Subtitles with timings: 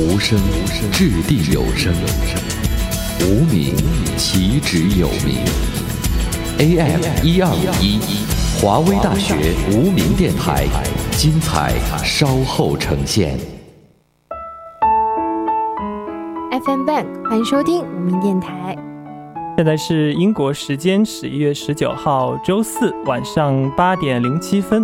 [0.00, 0.38] 无声
[0.90, 1.92] 掷地有声，
[3.20, 3.76] 无名
[4.16, 5.44] 岂止有名。
[6.58, 8.00] AM 一二五一，
[8.58, 9.34] 华威大学
[9.70, 10.66] 无名电台，
[11.10, 13.38] 精彩稍后呈现。
[16.64, 18.74] FM Bank，欢迎收听无名电台。
[19.58, 24.82] 现在是英国时间十一月十九号周四晚上八点零七分，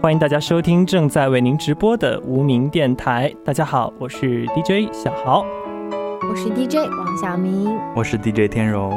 [0.00, 3.34] 欢迎大家收听正在为您直播的无名电台。
[3.44, 5.44] 大家好，我是 DJ 小豪。
[6.30, 7.76] 我是 DJ 王小明。
[7.96, 8.92] 我是 DJ 天荣。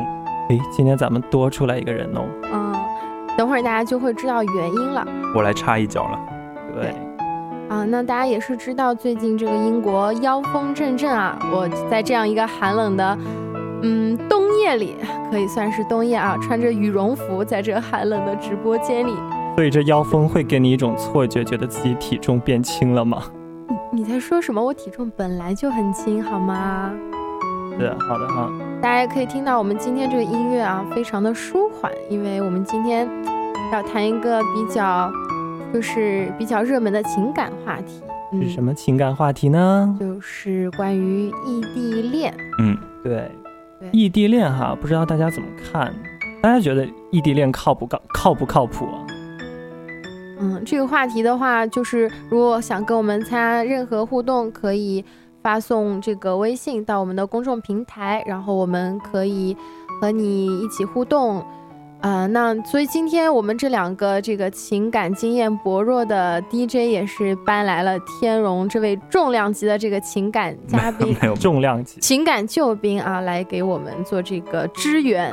[0.50, 2.22] 诶，今天咱们多出来一个人哦。
[2.54, 2.76] 嗯，
[3.36, 5.04] 等会儿大家就会知道原因了。
[5.36, 6.20] 我来插一脚了。
[6.76, 6.94] 对。
[7.68, 11.36] 啊，那大家也是知道，最近这个英国妖风阵阵啊！
[11.52, 13.18] 我在这样一个寒冷的，
[13.82, 14.96] 嗯，冬夜里，
[15.32, 19.16] 可以算是冬夜啊，穿着羽绒服在这寒冷的直播间里。
[19.56, 23.24] 所以这妖风会给你一种错觉，觉得自己体重变轻了吗？
[23.92, 24.64] 你你在说什么？
[24.64, 26.92] 我体重本来就很轻，好吗？
[27.78, 28.50] 是，好的哈。
[28.82, 33.08] 大家也可以听到我们今天这个音乐啊，非常的舒缓，因为我们今天
[33.72, 35.12] 要谈一个比较。
[35.74, 38.02] 就是比较热门的情感话题，
[38.44, 39.96] 是什么情感话题呢？
[39.98, 42.34] 就是关于异地恋。
[42.60, 43.32] 嗯，对，
[43.94, 45.96] 异地恋哈，不知道大家怎么看？
[46.42, 49.00] 大家觉得异地恋靠不靠靠不靠谱啊？
[50.42, 55.06] 嗯，这个话题的话，就是如果想跟我们参加任何互动，可以
[55.44, 59.56] 发送这个微信到我们的公众平台，然后我们可以
[60.02, 61.46] 和你一起互动。
[62.02, 75.32] 啊、呃，那所以今天我们这两个这个情感经验薄弱的 DJ 也是搬来了天荣这位重量级的这个情感嘉宾，没有重量级情感救兵啊，来给我们做这个支援。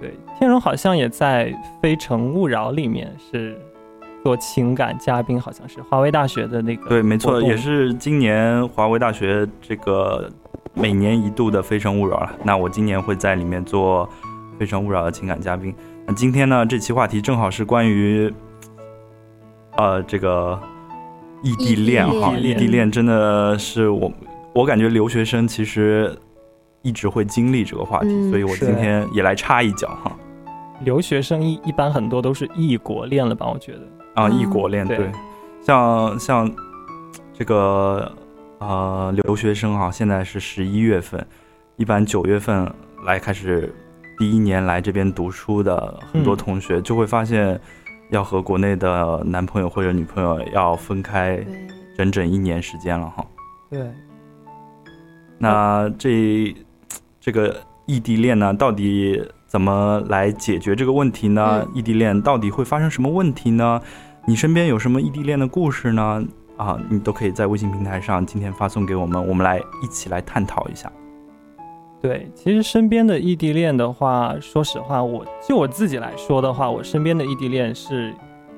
[0.00, 1.50] 对，天荣好像也在
[1.82, 3.60] 《非诚勿扰》里面是
[4.28, 6.86] 做情感嘉宾，好像是华为大学的那个。
[6.90, 10.30] 对，没错，也是今年华为大学这个
[10.74, 12.30] 每年一度的《非诚勿扰》了。
[12.44, 14.06] 那我今年会在里面做
[14.58, 15.74] 《非诚勿扰》的情感嘉宾。
[16.06, 18.30] 那今天呢，这期话题正好是关于，
[19.78, 20.60] 呃，这个
[21.42, 24.12] 异地恋哈，异地恋真的是我，
[24.52, 26.14] 我感觉留学生其实
[26.82, 30.14] 一直会经历这个话题，嗯、所以我今天也来插一脚哈。
[30.80, 33.50] 留学生一一般很多都是异国恋了吧？
[33.50, 33.80] 我觉得
[34.18, 35.12] 啊，异国恋、嗯、对，
[35.62, 36.50] 像像
[37.32, 38.10] 这个
[38.58, 41.24] 呃留学生哈，现在是十一月份，
[41.76, 42.70] 一般九月份
[43.04, 43.72] 来开始。
[44.20, 47.56] 第一年来这边读书的很多同学就会发现，
[48.10, 51.38] 要和国内的男朋友或者女朋友要分开
[51.96, 53.24] 整整一年时间了哈。
[53.70, 53.88] 对。
[55.38, 56.52] 那这
[57.20, 57.56] 这个
[57.86, 61.64] 异地恋呢，到底怎么来解决这个问题呢？
[61.64, 63.80] 嗯、异地恋到底会发生什么问题呢？
[64.28, 66.22] 你身边有什么异地恋的故事呢？
[66.58, 70.92] 啊，你都可以在微信平台上今天发送给我们，我们来一起来探讨一下。
[72.02, 78.14] 对，其实身边的异地恋的话，说实话，我就我自己来说的话，我身边的异地恋是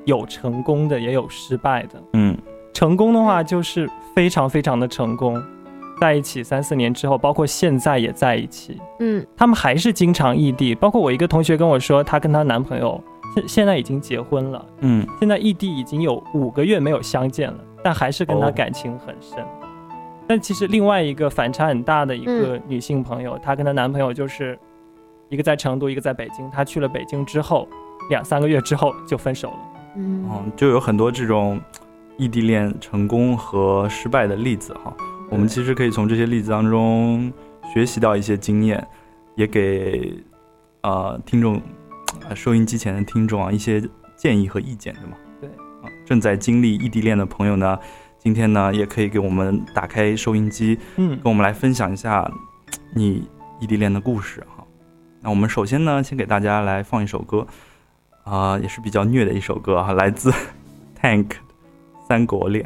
[0.07, 2.03] 有成功的，也有失败的。
[2.15, 2.37] 嗯，
[2.75, 5.41] 成功的话就是非常非常的成功，
[6.01, 8.77] 在一起三四年之后，包括现在也在一起。
[8.99, 13.01] 嗯，他们还是经常异地，包括我一个同学跟我说，她跟她男朋友
[13.35, 14.67] 现现在已经结婚了。
[14.81, 19.43] 嗯，现在异地已经有五个月没有相见了，但还是跟他感情很深。
[19.43, 19.47] 哦
[20.29, 24.57] 但其实另外一个反差很大的一个女性朋友，嗯、她跟她男朋友就是
[25.29, 26.49] 一个在成都，一个在北京。
[26.53, 27.67] 她去了北京之后，
[28.11, 29.59] 两三个月之后就分手了。
[29.97, 31.61] 嗯，嗯就有很多这种
[32.17, 34.95] 异地恋成功和失败的例子哈。
[35.31, 37.33] 我们其实可以从这些例子当中
[37.75, 38.87] 学习到一些经验，
[39.35, 40.15] 也给
[40.83, 41.61] 呃听众、
[42.29, 43.83] 呃、收音机前的听众啊一些
[44.17, 45.17] 建议和意见，对吗？
[45.41, 45.49] 对。
[45.83, 47.79] 啊，正在经历异地恋的朋友呢。
[48.23, 52.31] 今天呢，也可以给我们打开收音机，嗯，跟我们来分享一下
[52.95, 53.27] 你
[53.59, 54.63] 异地恋的故事哈。
[55.23, 57.47] 那我们首先呢，先给大家来放一首歌，
[58.25, 60.31] 啊、呃，也是比较虐的一首歌哈，来自
[61.01, 61.25] Tank
[62.07, 62.63] 《三国恋》。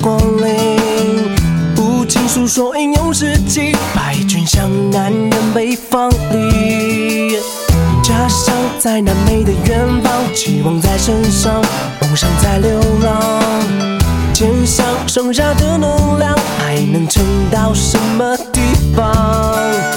[0.00, 1.34] 光临。
[1.74, 7.36] 不尽诉说英勇事迹，败军向南人北方里。
[8.02, 11.62] 家乡在南美的远方，期望在身上，
[12.00, 13.50] 梦想在流浪。
[14.32, 18.60] 肩上剩下的能量，还能撑到什么地
[18.96, 19.89] 方？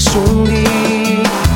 [0.00, 0.64] 兄弟。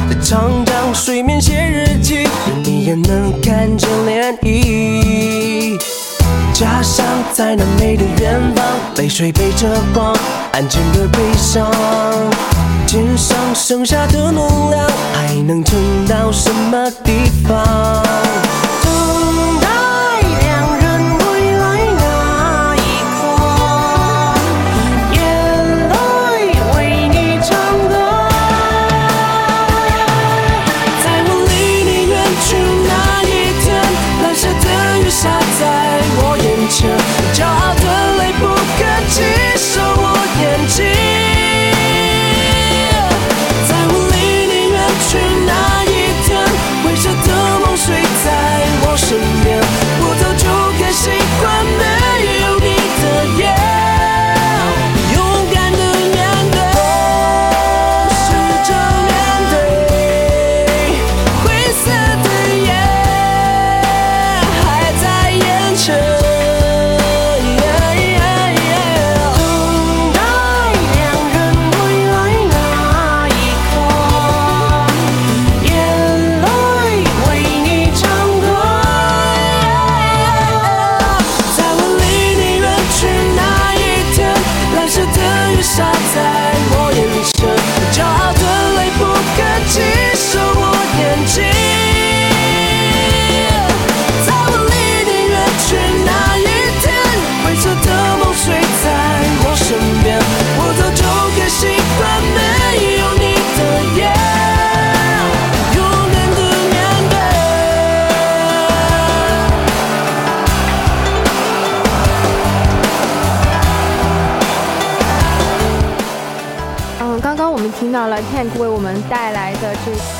[0.09, 5.79] 在长江水面写日记，任你也能看见涟漪。
[6.53, 8.65] 家乡在那美的远方，
[8.97, 10.15] 泪水背着光，
[10.53, 11.69] 安静的悲伤。
[12.87, 15.77] 肩上剩下的能量，还能撑
[16.07, 17.13] 到什么地
[17.49, 18.05] 方？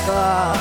[0.07, 0.53] 个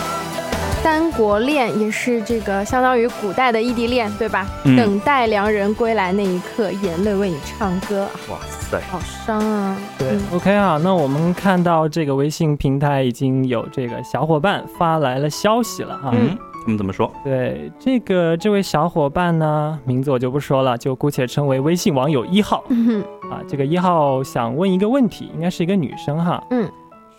[0.82, 4.46] 三国恋，也是这个相当于古代的异地恋，对吧？
[4.64, 9.76] 嗯等待良人归来那一刻，眼泪为你唱歌，哇塞，好伤啊！
[9.98, 16.10] 对嗯，OK 啊，那我们看到这个微信平台已经有这个小伙伴发来了消息了哈。
[16.12, 17.10] 嗯，他们怎么说？
[17.24, 23.00] 对，这个这位小伙伴呢，名字我就不说了，就姑且称为微信网友一号嗯
[23.30, 23.40] 啊。
[23.48, 26.42] 这个一号想问一个问题，应该是一个女生哈。
[26.50, 26.68] 嗯。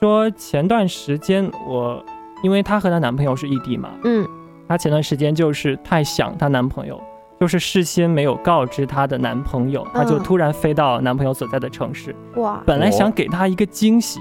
[0.05, 2.03] 说前段时间我，
[2.43, 4.23] 因为她和她男朋友是异地嘛，嗯。
[4.67, 7.01] 她前段时间就是太想她男朋友，
[7.39, 14.19] 就是事先没有告知她的男朋友，她就嗯突然飞到男朋友所在的城市，哇，本来想给她一个惊喜，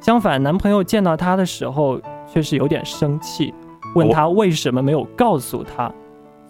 [0.00, 3.54] 相反男朋友见到她的时候却是有点生气，
[3.94, 5.90] 问她为什么没有告诉她，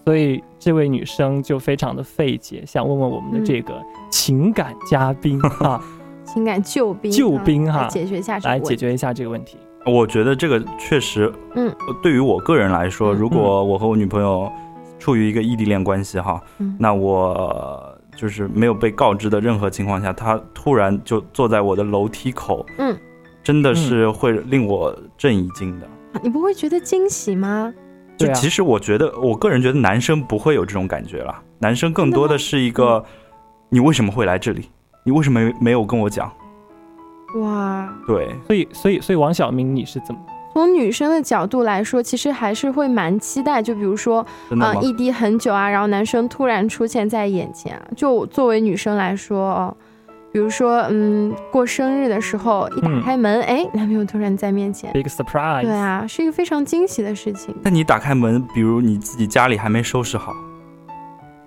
[0.04, 5.80] 所以这位女生就非常的费解，想问问我们的这个情感嘉宾啊，
[6.36, 9.56] 情感救兵，救兵哈来解决一下这个问题来解决一下这个问题。
[9.86, 14.52] 我觉得这个确实，嗯，对于我个人来说，嗯如果我和我女朋友
[14.98, 22.94] 处于一个异地恋关系哈，嗯那我呃就是没有被告知的任何情况下，她突然就坐在我的楼梯口，嗯，
[23.42, 25.88] 真的是会令我震一惊的。
[26.22, 27.72] 你不会觉得惊喜吗？
[28.18, 33.02] 对啊就其实我觉得，我个人觉得男生不会有这种感觉了，男生更多的是一个，
[33.70, 34.68] 你为什么会来这里？
[35.06, 36.28] 你为什么没有跟我讲？
[37.36, 40.20] 哇，对，所以，所以，所以王小明，你是怎么？
[40.52, 44.80] 从女生的角度来说，其实还是会蛮期待，就比如说，啊、真的吗？
[44.82, 49.76] 异地很久啊，然后男生突然出现在眼前啊，就作为女生来说，哦
[50.32, 55.62] 比如说，嗯，过生日的时候一打嗯开门，哎、男朋友突然在面前，Big surprise！
[55.62, 57.54] 对啊，是一个非常惊喜的事情。
[57.62, 60.34] 那你打开门，比如你自己家里还没收拾好，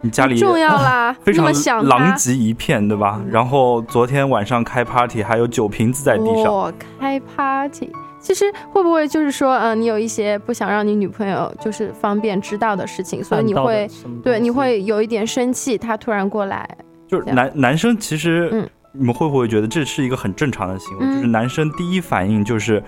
[0.01, 2.15] 你家里重要啦， 非常想狼。
[2.15, 3.19] 藉一片，对吧？
[3.23, 6.53] 嗯然后昨天晚上开 party，还有酒瓶子在地上。
[6.53, 13.89] 哇，开 party，其实会不会就是说，嗯、你有一些不想让你女朋友就是方便知道的事情，所以你会
[14.23, 16.67] 对你会有一点生气，他突然过来，
[17.07, 21.05] 就是男男生其实，嗯你们会不会觉得这是一个很正常的行为？
[21.05, 22.81] 嗯就是男生第一反应就是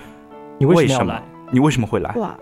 [0.58, 1.24] 你为为什么什么要来？
[1.52, 2.12] 你为什么会来？
[2.16, 2.34] 哇。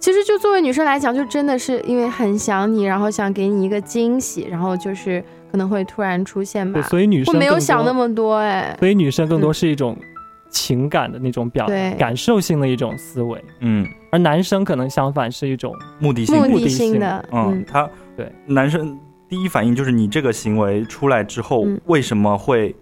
[0.00, 6.88] 其实就作为女生来讲，就真的是因为很想你，然后想给你一个惊喜，然后就是可能会突然出现吧对，。
[6.88, 9.96] 所以女生我没有想那么多哎，所以女生更多嗯是一种
[10.50, 22.74] 情感的那种表达对，感受性的一种思维，嗯，而男生可能相反是一种目的性目的目的性性的，嗯，他对男生第一反应就是你这个行为出来之后，嗯为什么会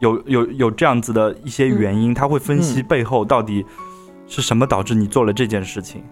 [0.00, 2.14] 有有有这样子的一些原因？
[2.14, 3.64] 他会分析嗯背后到底
[4.26, 6.02] 是什么导致你做了这件事情。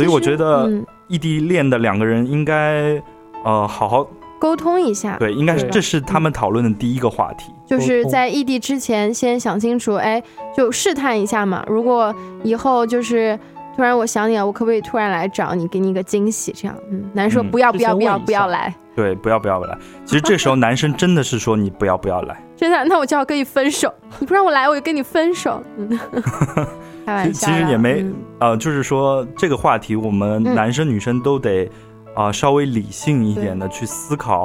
[0.00, 3.02] 所以我觉得嗯异地恋的两个人应该
[3.44, 4.06] 呃好好
[4.38, 7.52] 沟通一下，对，应该是这是他们讨论的第一个话题。
[7.66, 10.22] 就是在异地之前先想清楚，哎，
[10.56, 11.64] 就试探一下嘛。
[11.68, 13.38] 如果以后就是
[13.76, 16.52] 突然我想你了，我可不可以突然来找你，给你一个惊喜？
[16.52, 19.78] 这样，嗯，男生说嗯不要不要不要不要来，对，不要不要来。
[20.06, 22.42] 其实这时候男生真的是说你不要不要来。
[22.56, 23.92] 真的，那我就要跟你分手。
[24.18, 25.62] 你不让我来，我就跟你分手。
[25.78, 25.98] 嗯，
[27.06, 28.14] 开玩笑其实也没嗯。
[28.40, 30.54] 呃，就是说这个话题，我们嗯。
[30.54, 31.64] 男生女生都得
[32.14, 34.44] 啊、呃稍微理性一点的去思考。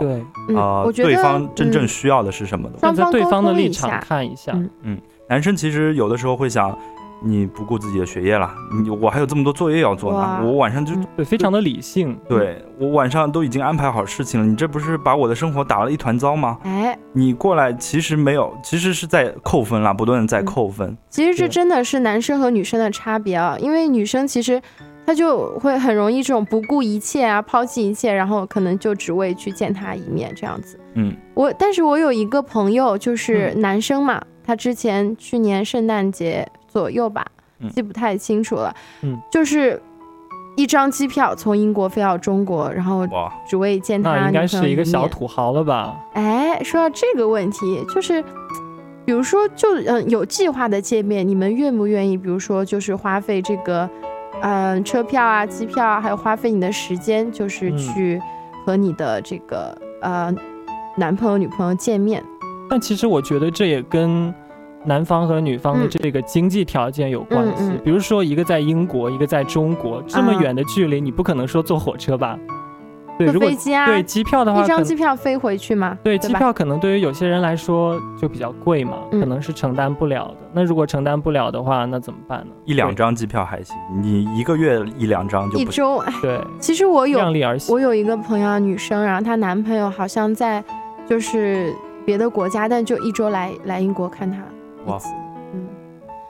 [0.56, 1.88] 啊、对方真正嗯。
[1.88, 2.80] 需要的是什么的。
[2.80, 5.00] 站在对方的立场看一下，嗯。
[5.28, 6.78] 男生其实有的时候会想，
[7.25, 16.60] 你不顾自己的学业了，你我还有这么多作业要做呢，我晚上就、嗯对，非常的理性，对我晚上都已经安排好事情了，你这不是把我的生活打了一团糟吗？
[16.63, 20.96] 哎，你过来其实没有，其实是在扣分啦，不断的在嗯扣分。
[21.10, 24.62] 其实这真的是男生和女生的差别啊，因为女生其实
[25.05, 30.79] 她就会很容易这种不顾一切啊，抛弃一切，然后可能就只为去见他一面这样子。
[30.94, 37.25] 嗯我，但是我有一个朋友，就是嗯男生嘛，他之前去年圣诞节左右吧
[37.62, 39.82] 嗯，记不太清楚了，嗯，就是
[40.58, 43.08] 一张机票从英国飞到中国，然后，
[43.48, 45.96] 只为见他那应该是一个小土豪了吧？
[46.15, 48.22] 哎，说到这个问题，就是，
[49.05, 52.17] 比如说，就嗯有计划的见面，你们愿不愿意？
[52.17, 53.89] 比如说，就是花费这个，
[54.41, 58.22] 嗯、车票啊、机票啊，还有花费你的时间，就是嗯去
[58.65, 60.29] 和你的这个呃
[60.98, 62.22] 男朋友、女朋友见面。
[62.70, 64.34] 但其实我觉得这也跟
[64.86, 67.72] 男方和女方的嗯这个经济条件有关系。
[67.84, 72.38] 比如说，一个在英国，一个在中国，这么啊远的距离，你不可能说坐火车吧？
[73.18, 76.18] 对，如果飞机啊，对机票的话，一张机票飞回去嘛，对？
[76.18, 80.38] 机票可能对于有些人来说就比较贵嘛，嗯可能是承担不了的。
[80.51, 82.48] 那如果承担不了的话，那怎么办呢？
[82.65, 85.65] 一两张机票还行，你一个月一两张就不行。
[85.65, 87.74] 一周，哎，对，其实我有量力而行。
[87.74, 90.62] 我有一个朋友啊，女生，然后她男朋友好像在
[91.08, 91.74] 就是
[92.06, 94.39] 别的国家，但就一周来来英国看她
[94.86, 95.00] 哇。
[95.54, 95.68] 嗯，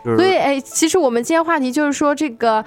[0.03, 2.63] 就是所以哎，其实我们今天话题就是说这个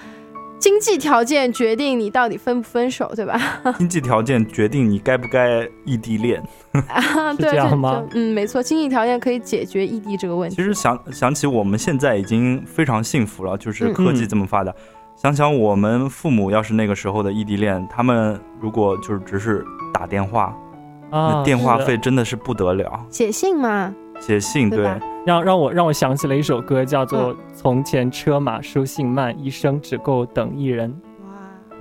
[0.59, 3.41] 经济条件决定你到底分不分手，对吧？
[3.79, 6.43] 经济条件决定你该不该异地恋。
[6.89, 10.57] 啊，是对，就这样吗嗯，没错，经济条件可以解决异地这个问题。
[10.57, 14.73] 其实想想起我们现在已经非常幸福了，就是嗯科技这么发达。
[15.17, 20.57] 想想我们父母要是那个时候的异地恋，他们如果就是只是打电话，
[21.11, 23.05] 啊那，电话费真的是不得了。
[23.11, 30.91] 写信嘛，写信对对，让让我让我想起了一首歌，叫做《嗯从前车马书信慢，一生只够等一人》，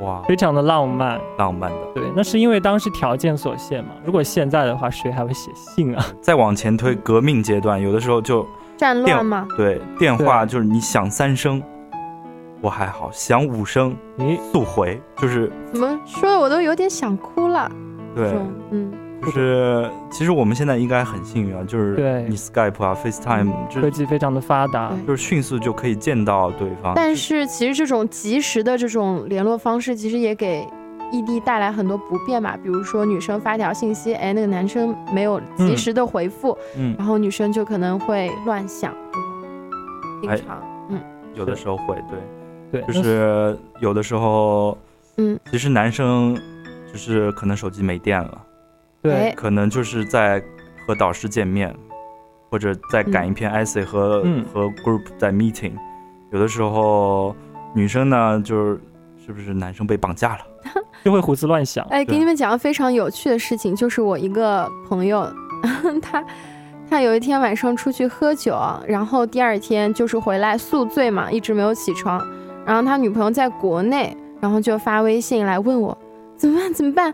[0.04, 1.20] 哇，哇，非常的浪漫。
[1.38, 1.78] 浪漫的。
[1.96, 3.92] 对，那是因为当时条件所限嘛。
[4.06, 6.06] 如果现在的话，谁还会写信啊？
[6.22, 8.46] 再往前推，革命阶段，有的时候就
[8.78, 11.62] 战乱嘛，对电话就是你响三声，
[12.62, 17.72] 我还好；响五声诶，速回，就是怎么说的我都有点想哭了。
[18.16, 18.32] 对
[18.72, 18.92] 嗯，
[19.28, 22.24] 就是其实我们现在应该很幸运啊，就是对。
[22.30, 24.94] 你 Skype 啊、FaceTime，就科技非常的发达。
[25.06, 26.94] 就是迅速就可以见到对方。
[26.96, 30.66] 但是其实这种及时的这种联络方式，其实也给
[31.12, 32.56] 异地带来很多不便嘛。
[32.56, 38.94] 比如说女生发条信息，哎，那个男生没有及时的回复，嗯，然后女生就可能会乱想，
[40.22, 41.02] 经哎常，嗯。
[41.36, 41.96] 有的时候会
[42.72, 44.76] 对，对，就是有的时候，
[45.18, 46.36] 嗯，其实男生
[46.92, 48.42] 就是可能手机没电了，
[49.02, 50.44] 对哎可能就是在
[50.86, 51.74] 和导师见面，
[52.50, 55.74] 或者在赶一篇 essay 和、嗯和 group 在 meeting。
[56.32, 57.36] 有的时候
[57.74, 58.82] 女生呢，就是
[59.26, 60.40] 是不是男生被绑架了？
[61.04, 61.86] 就会胡思乱想。
[61.90, 65.32] 哎，给你们讲个非常有趣的事情，就是我一个朋友，
[66.02, 66.24] 他
[66.90, 72.26] 他有一天晚上出去喝酒，然后第二天就是回来宿醉嘛，一直没有起床。
[72.66, 75.98] 然后他女朋友在国内，然后就发微信来问我
[76.36, 77.14] 怎么办怎么办。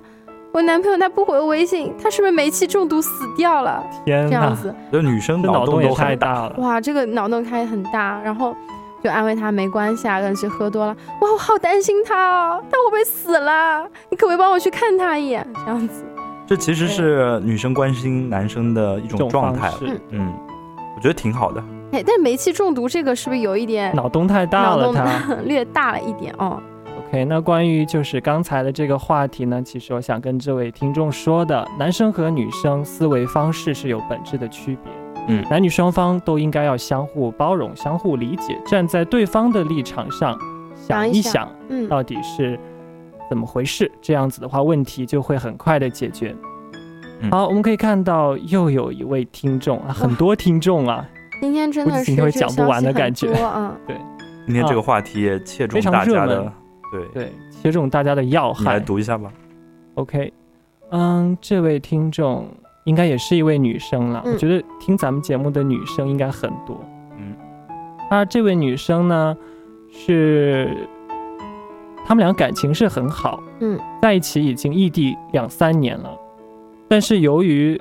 [0.54, 3.84] 我男朋友他不回微信，他是不是煤气中毒死掉了？
[4.06, 6.48] 天呐，这样子，就女生这脑洞脑洞也太大。
[6.48, 6.54] 了。
[6.60, 8.56] 哇，这个脑洞开很大，然后
[9.04, 10.96] 就安慰他没关系啊，可能是喝多了。
[11.22, 13.84] 哇，我好担心他哦，他会不会死了？
[14.12, 15.44] 你可不可以帮我去看他一眼？
[15.66, 16.06] 这样子，
[16.46, 19.80] 这其实是女生关心男生的一种状态了。
[20.12, 20.32] 嗯，
[20.96, 21.60] 我觉得挺好的。
[21.94, 25.34] 哎，但是煤气中毒这个是不是有一点脑洞太大脑洞了他。
[25.46, 26.62] 略大了一点哦？
[27.14, 34.92] OK，那关于就是刚才的这个话题呢，其实我想跟这位听众说的，男生和女生思维方式是有本质的区别。
[35.28, 40.36] 嗯男女双方都应该要相互包容、相互理解，站在对方的立场上
[40.76, 42.60] 想想一想，嗯，到底是
[43.30, 43.92] 怎么回事。
[44.02, 46.36] 这样子的话，问题就会很快的解决。
[47.22, 51.08] 嗯好，我们可以看到又有一位听众啊，很多听众啊，
[51.40, 53.78] 今天真的是今天会讲不完的感觉啊。
[53.86, 53.96] 对。
[54.48, 56.54] 今天这个话题也切中大家的热门，
[56.94, 58.80] 对，对，切中大家的要害来害。
[58.80, 59.34] 读一下吧。
[59.96, 60.32] OK，
[60.92, 62.48] 嗯，这位听众
[62.86, 64.22] 应该也是一位女生了。
[64.26, 66.80] 嗯我觉得听咱们节目的女生应该很多。
[67.18, 67.36] 嗯，
[68.10, 69.36] 啊，这位女生呢
[69.92, 70.70] 是
[72.06, 76.16] 他们俩感情是很好，嗯，在一起已经异地两三年了，
[76.88, 77.80] 但是由于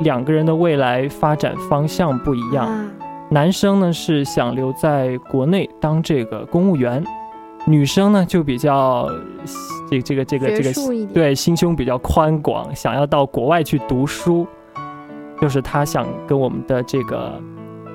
[0.00, 2.90] 两个人的未来发展方向不一样，啊
[3.30, 7.02] 男生呢是想留在国内当这个公务员，
[7.66, 9.08] 女生呢就比较
[9.90, 14.46] 这这个这个这个术一点，对，心胸比较宽广，想要到国外去读书，
[15.40, 17.40] 就是她想跟我们的这个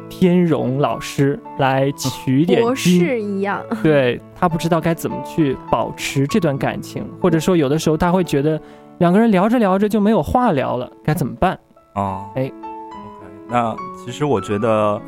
[0.10, 3.62] 天荣老师来取点博经，士一样。
[3.84, 8.60] 对他不知道该怎么去保持这段感情，或者说有的时候他会觉得
[9.00, 11.60] 两个人聊着聊着就没有话聊了，该怎么办？
[11.96, 15.02] 哦，哎，OK，那其实我觉得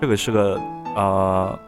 [0.00, 0.60] 这个是个
[0.94, 1.58] 呃，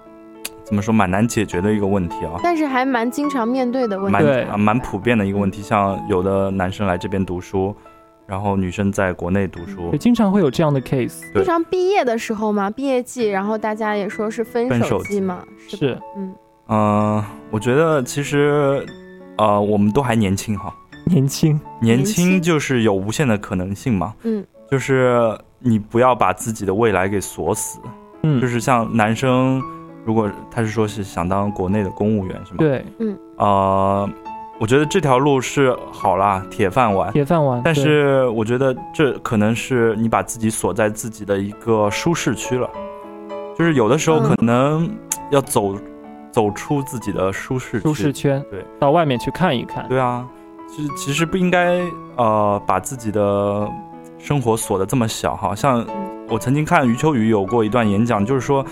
[0.65, 4.19] 怎么说蛮难解决的一个问题啊，但是还蛮经常面对的问题。
[4.51, 5.61] 啊蛮普遍的一个问题。
[5.61, 7.75] 像有的男生来这边读书，
[8.27, 9.91] 然后女生在国内读书。
[9.91, 11.21] 对，，经常会有这样的 case。
[11.35, 15.99] 经常毕业的时候嘛，毕业季，然后大家也说是分分手季嘛，是是？
[16.17, 16.35] 嗯，
[16.69, 18.85] 嗯、我觉得其实
[19.37, 20.75] 呃，我们都还年轻哈，
[21.07, 22.41] 年轻，年轻。
[22.41, 27.79] 就是有无限的可能性嘛，嗯，就是你不要把自己的未来给锁死，
[28.23, 29.63] 嗯，就是像男生，
[30.05, 34.09] 如果他是说是想当国内的公务员是吗？，对嗯呃，
[34.61, 37.11] 我觉得这条路是好啦，铁饭碗。
[37.13, 42.69] 铁饭碗，但是我觉得这可能是你把自己锁在自己的一个舒适区了，
[43.59, 44.89] 就是有的时候嗯可能
[45.31, 45.75] 要走
[46.31, 47.83] 走出自己的舒适区。
[47.83, 50.27] 舒适圈，对，到外面去看一看，对啊，
[50.69, 51.81] 其实其实不应该
[52.17, 53.69] 呃把自己的
[54.19, 55.55] 生活锁得这么小哈。
[55.55, 55.85] 像
[56.29, 58.65] 我曾经看余秋雨有过一段演讲，就是说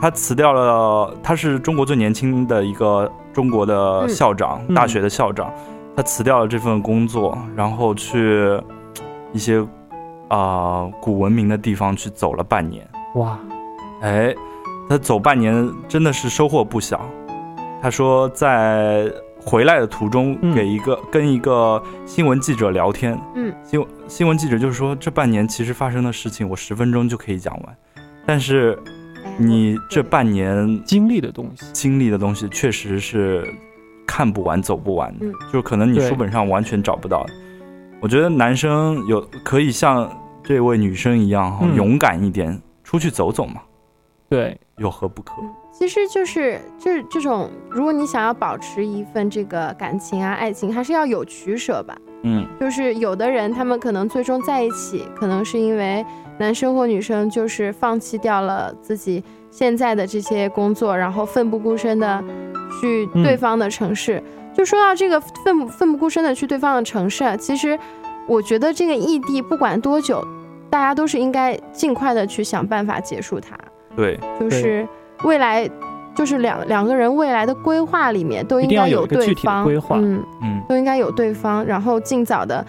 [0.00, 4.74] 他辞掉了，他是中国最年轻的一个中国的嗯校长，嗯。
[4.74, 5.52] 大学的校长，
[5.96, 8.60] 他辞掉了这份工作，然后去
[9.32, 9.58] 一些
[10.28, 12.86] 啊、呃古文明的地方去走了半年。
[13.14, 13.38] 哇，
[14.02, 14.34] 哎，
[14.88, 17.00] 他走半年真的是收获不小。
[17.80, 20.54] 他说在回来的途中嗯。
[20.54, 27.76] 给一个、跟一个新闻记者聊天，嗯，新闻新闻记者就是说这半年其实发生的事情我十分钟就可以讲完，
[28.26, 28.92] 但是哎
[29.38, 33.46] 你这半年经历的东西，经历的东西确实是
[34.06, 35.34] 看不完走不完的，嗯。
[35.52, 37.24] 就可能你书本上完全找不到。
[37.24, 37.32] 的。
[38.00, 40.10] 我觉得男生有可以像
[40.42, 41.74] 这位女生一样、嗯。
[41.74, 43.62] 勇敢一点，出去走走嘛，
[44.28, 45.32] 对，有何不可？
[45.72, 51.94] 其实就是就是这种，如果你想要保持一份这个感情啊、爱情，还是要有取舍吧。
[52.22, 52.46] 嗯。
[52.58, 56.04] 就是有的人他们可能最终在一起，可能是因为
[56.38, 62.22] 男生或女生就是放弃掉了自己现在的这些工作，然后奋不顾身的
[62.80, 64.22] 去嗯对方的城市。
[64.54, 67.78] 就说到这个奋不奋不顾身的去对方的城市啊，其实
[68.26, 70.26] 我觉得这个异地不管多久，
[70.70, 73.56] 大家都是应该尽快的去想办法结束它。
[73.94, 74.86] 对，就是
[75.24, 75.68] 未来，
[76.14, 82.64] 就是两两个人未来的规划里面都应该对有一个具体的方，规划嗯，嗯都应该有对方，然后尽早的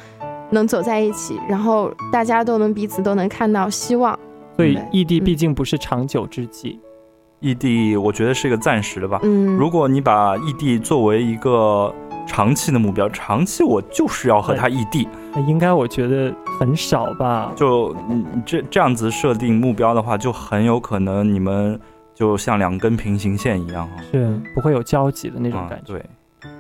[0.50, 4.18] 能走在一起，然后大家都能彼此都能看到希望。
[4.56, 6.80] 所以异地嗯毕竟不是长久之计，
[7.40, 9.20] 异地我觉得是一个暂时的吧。
[9.24, 11.94] 嗯，如果你把异地作为一个
[12.26, 17.52] 长期的目标，长期我就是要和他异地，那应该我觉得很少吧？
[17.56, 21.80] 就你你这这样子设定目标的话，就很有可能你们
[22.16, 24.02] 就像两根平行线一样哈。
[24.12, 25.94] 是不会有交集的那种啊感觉。
[25.94, 26.06] 对，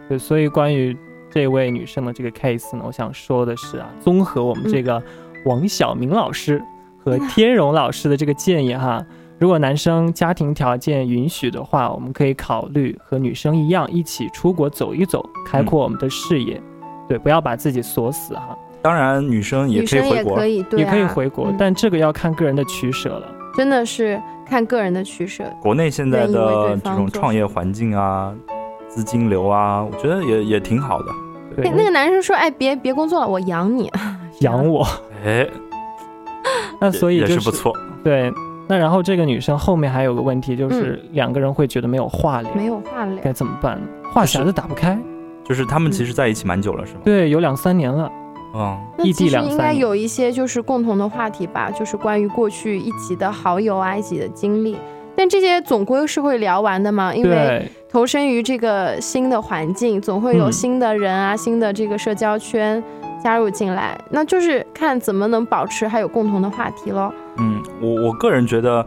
[0.09, 0.95] 对，所以关于
[1.37, 4.99] 这位女生的这个 case 呢，我想说的是啊，综合我们这个
[5.45, 6.59] 王晓明老师
[6.97, 9.05] 和天荣老师的这个建议哈，
[9.37, 16.59] 如果男生家庭条件允许的话，我们可以考虑和女生一样一起出国走一走，开阔我们的视野。
[17.07, 18.57] 对，不要把自己锁死哈。
[18.81, 23.31] 当然，女生也可以回国，可以，对、啊，也可以回国，嗯但这个要看个人的取舍了。
[23.55, 25.43] 真的是看个人的取舍。
[25.61, 28.33] 国内现在的这种创业环境啊、
[28.87, 31.11] 资金流啊，我觉得也也挺好的。
[31.57, 33.91] 对那，那个男生说：“哎，别别工作了，我养你。
[34.41, 34.87] 养我，
[35.25, 35.45] 哎，
[36.79, 37.73] 那所以也就是不错。
[38.03, 38.31] 对。
[38.69, 43.17] 那然后这个女生后面还有个问题，就是两个人会觉得没有话”聊，没有话聊。
[43.23, 43.81] 该怎么办？
[44.13, 44.97] 话匣子打不开。
[45.45, 46.99] 就是他们其实在一起蛮久了，是吗？
[47.05, 48.11] 对，有两三年了。
[48.53, 54.77] 嗯，异地两三年应该有一些就是共同的话题吧，就是关于过去一起的好友啊，一起的经历。
[55.17, 62.81] 但这些总归是会聊完的嘛，因为，投身于这个新的环境，总会有嗯新的人啊、新的这个社交圈
[63.23, 67.11] 加入进来，那就是看怎么能保持还有共同的话题咯。
[67.39, 68.85] 嗯，我我个人觉得，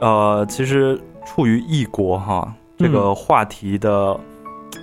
[0.00, 4.14] 呃，其实处于异国哈，这嗯个话题的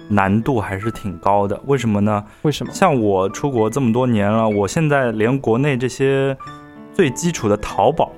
[0.09, 1.61] 难度还是挺高的。
[1.67, 2.25] 为什么呢？
[2.41, 2.73] 为什么？
[2.73, 6.35] 像我出国这么多年了，我现在连国内这些
[6.91, 8.11] 最基础的淘宝、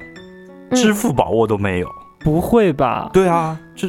[0.69, 1.91] 嗯支付宝我都没有。
[2.23, 3.09] 不会吧？
[3.13, 3.87] 对啊，这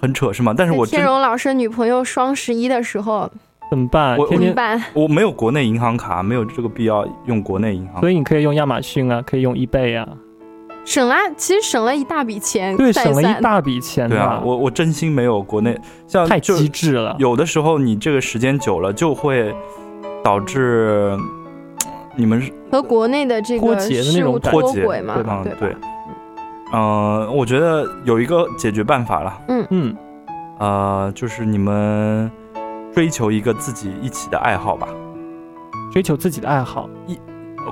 [0.00, 0.54] 很扯是吗？
[0.56, 3.30] 但是我天荣老师女朋友双十一的时候
[3.70, 4.16] 怎么办？
[4.16, 4.82] 我天么办？
[4.94, 8.00] 我没有国内银行卡，没有这个必要用国内银行。
[8.00, 10.08] 所以你可以用亚马逊啊，可以用 eBay 啊，
[10.84, 15.76] 省了，其实省了一大笔钱，对，算省了一大笔钱、对啊，我我真心没有国内，
[16.06, 17.16] 像太机智了。
[17.18, 19.52] 有的时候你这个时间久了，就会
[20.22, 21.20] 导致嗯
[22.14, 25.76] 你们是和国内的这个脱节的那事物种脱节脱轨嘛，对吧对
[26.76, 27.18] 吧？
[27.18, 29.96] 对，嗯、我觉得有一个解决办法了，嗯嗯，
[30.58, 32.30] 呃，就是你们
[32.94, 34.88] 追求一个自己一起的爱好吧，
[35.92, 37.18] 追求自己的爱好，一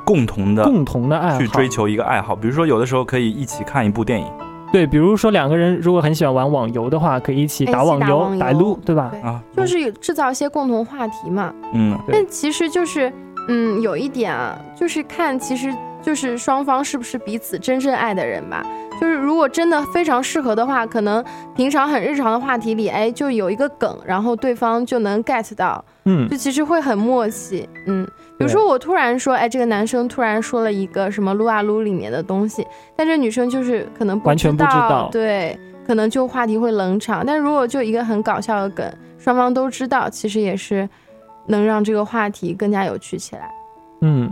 [0.04, 1.68] 共同的共同的爱好去追。
[1.68, 4.26] 求一个爱好，比如说有的时候可以一起看一部电影
[4.72, 9.08] 对，比如说两个人如果很喜欢玩网游的话，可以一起哎打网游、打网游打撸，对吧？
[9.12, 11.54] 对啊，就是制造一些共同话题嘛。
[11.72, 13.12] 嗯，但其实就是，
[13.46, 18.66] 嗯，有一点啊，就是看其实就是双方是不是彼此真正爱的人吧。
[19.00, 21.22] 就是如果真的非常适合的话，可能
[21.54, 27.68] 平常很日常的话题里，哎，就有一个梗，然后对方就能 get 到，嗯就其实会很默契。
[27.86, 28.04] 嗯，
[28.38, 37.24] 比如对说我突然说，哎，这个男生突然说了一个什么撸啊撸里面的东西，但这女生就是可能不完全不知道对，可能就话题会冷场。
[37.26, 40.88] 但如果就一个很搞笑的梗，双方都知道，其实也是
[41.46, 43.50] 能让这个话题更加有趣起来。
[44.00, 44.30] 嗯。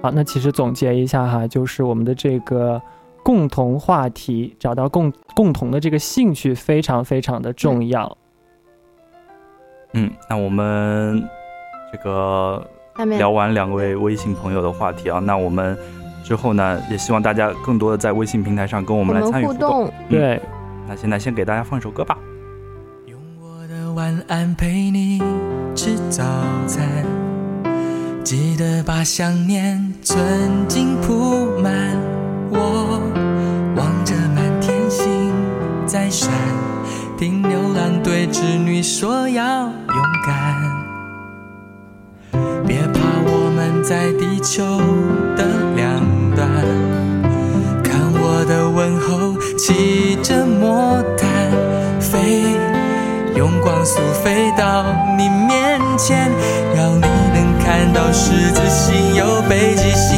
[0.00, 2.80] 好，那其实总结一下哈，就是我们的这个
[3.28, 8.16] 共同话题，找到共共同的这个兴趣，非常非常的重要。
[9.92, 11.22] 嗯，那我们
[11.92, 12.66] 这个
[13.18, 15.76] 聊完两位微信朋友的话题啊，那我们
[16.24, 19.68] 之后呢，也希望大家更多的在微信平台上跟我我们来参与互互动。
[19.68, 20.40] 动，对，
[20.88, 22.16] 那现在先给大家放一首歌吧。
[23.04, 25.18] 用我的晚安陪你
[25.74, 26.24] 吃早
[26.66, 27.04] 餐，
[28.24, 32.17] 记得把想念存进铺满。
[32.50, 33.00] 我
[33.76, 35.32] 望着满天星
[35.86, 36.30] 在闪，
[37.16, 40.78] 听牛郎对织女说要勇敢。
[42.66, 44.62] 别怕，我们在地球
[45.36, 46.00] 的两
[46.36, 46.48] 端。
[47.82, 51.28] 看我的问候，骑着魔毯
[51.98, 52.56] 飞，
[53.34, 54.84] 用光速飞到
[55.16, 56.30] 你面前，
[56.76, 57.00] 要你
[57.32, 60.17] 能看到十字星有北极星。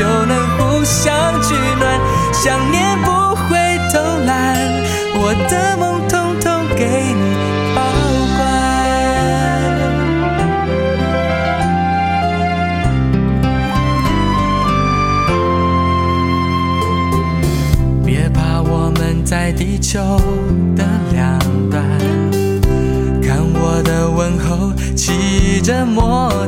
[0.00, 2.00] 就能互相取暖，
[2.32, 3.58] 想念不会
[3.92, 4.56] 偷懒，
[5.14, 7.36] 我的梦统统给你
[7.76, 7.82] 保
[8.38, 8.40] 管。
[18.02, 20.00] 别怕，我们在地球
[20.74, 20.82] 的
[21.12, 21.38] 两
[21.70, 21.84] 端。
[23.22, 26.39] 看我的问候，骑着魔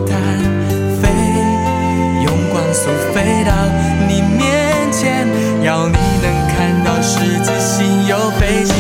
[8.13, 8.72] 就飞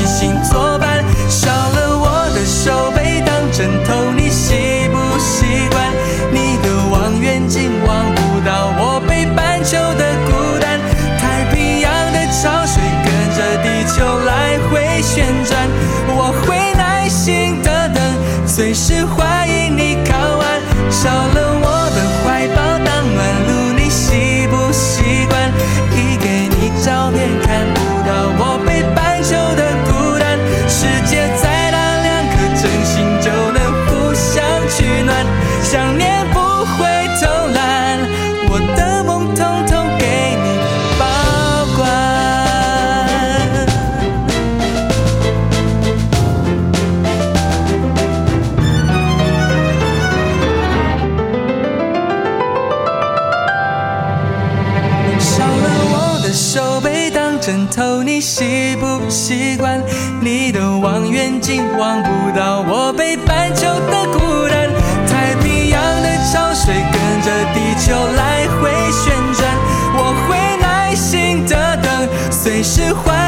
[72.75, 73.22] 随时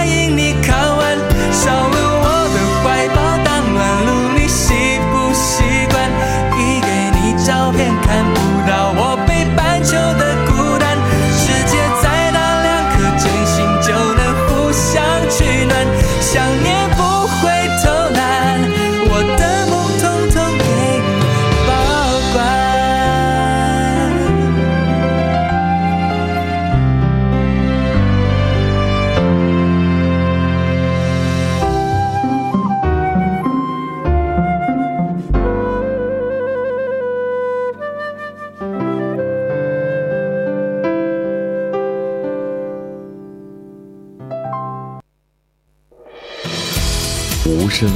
[47.64, 47.88] 无声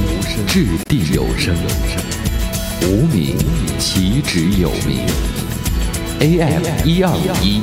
[0.47, 1.55] 掷地有声，
[2.89, 3.37] 无名
[3.77, 5.05] 岂止有名。
[6.19, 7.61] AM 一二五一，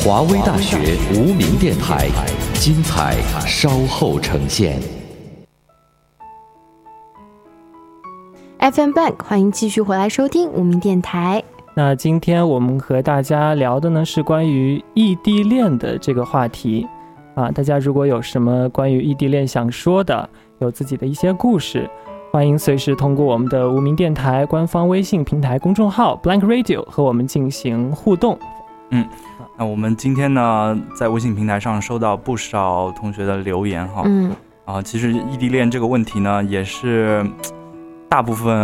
[0.00, 2.06] 华威大学无名电台，
[2.54, 3.16] 精彩
[3.48, 4.80] 稍后呈现。
[8.60, 11.42] FM Bank，欢迎继续回来收听无名电台。
[11.74, 16.86] 那今天我们和大家聊的呢是关于异地恋的这个话题
[17.34, 17.50] 啊。
[17.50, 21.88] 大家如果有什么关于异地恋想说的，有自己的一些故事，
[22.30, 28.38] 欢迎随时通过我们的无名电台官方微信平台公众号 Blank Radio 和我们进行互动。
[28.90, 29.06] 嗯
[29.56, 34.32] 那我们今天呢，在微信平台上收到不少同学的留言哈，嗯，
[34.66, 37.24] 啊，其实异地恋这个问题呢，也是
[38.08, 38.54] 大部分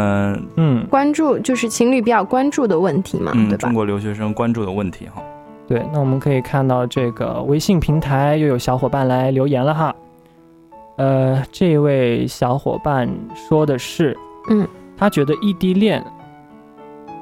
[0.57, 3.75] 嗯，关注就是情侣比较关注的问题嘛，嗯对吧中？
[3.75, 5.23] 国留学生关注的问题哈。
[5.67, 5.83] 对。
[5.93, 9.95] 那我们可以看到这个微信平台又有小伙伴来留言了哈。
[10.97, 14.17] 呃，这位小伙伴说的是，
[14.51, 16.05] 嗯，他觉得异地恋，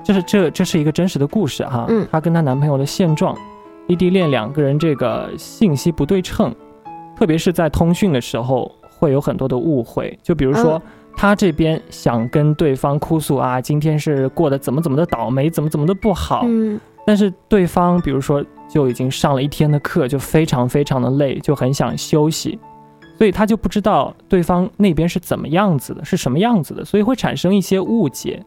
[0.03, 1.87] 这是这这是一个真实的故事哈。
[1.89, 3.37] 嗯她跟她男朋友的现状，
[3.87, 6.55] 异地恋两个人这个信息不对称，
[7.17, 10.17] 特别是在通讯的时候会有很多的误会。
[10.23, 10.83] 就比如说，嗯
[11.17, 22.59] 他这边想跟对方哭诉啊，今天是过得怎么怎么的倒霉，怎么怎么的不好，嗯但是对方比如说就已经上了一天的课，就非常非常的累，就很想休息，
[23.25, 28.45] 所以他就不知道对方那边是怎么样子的，是什么样子的，所以会产生一些误解。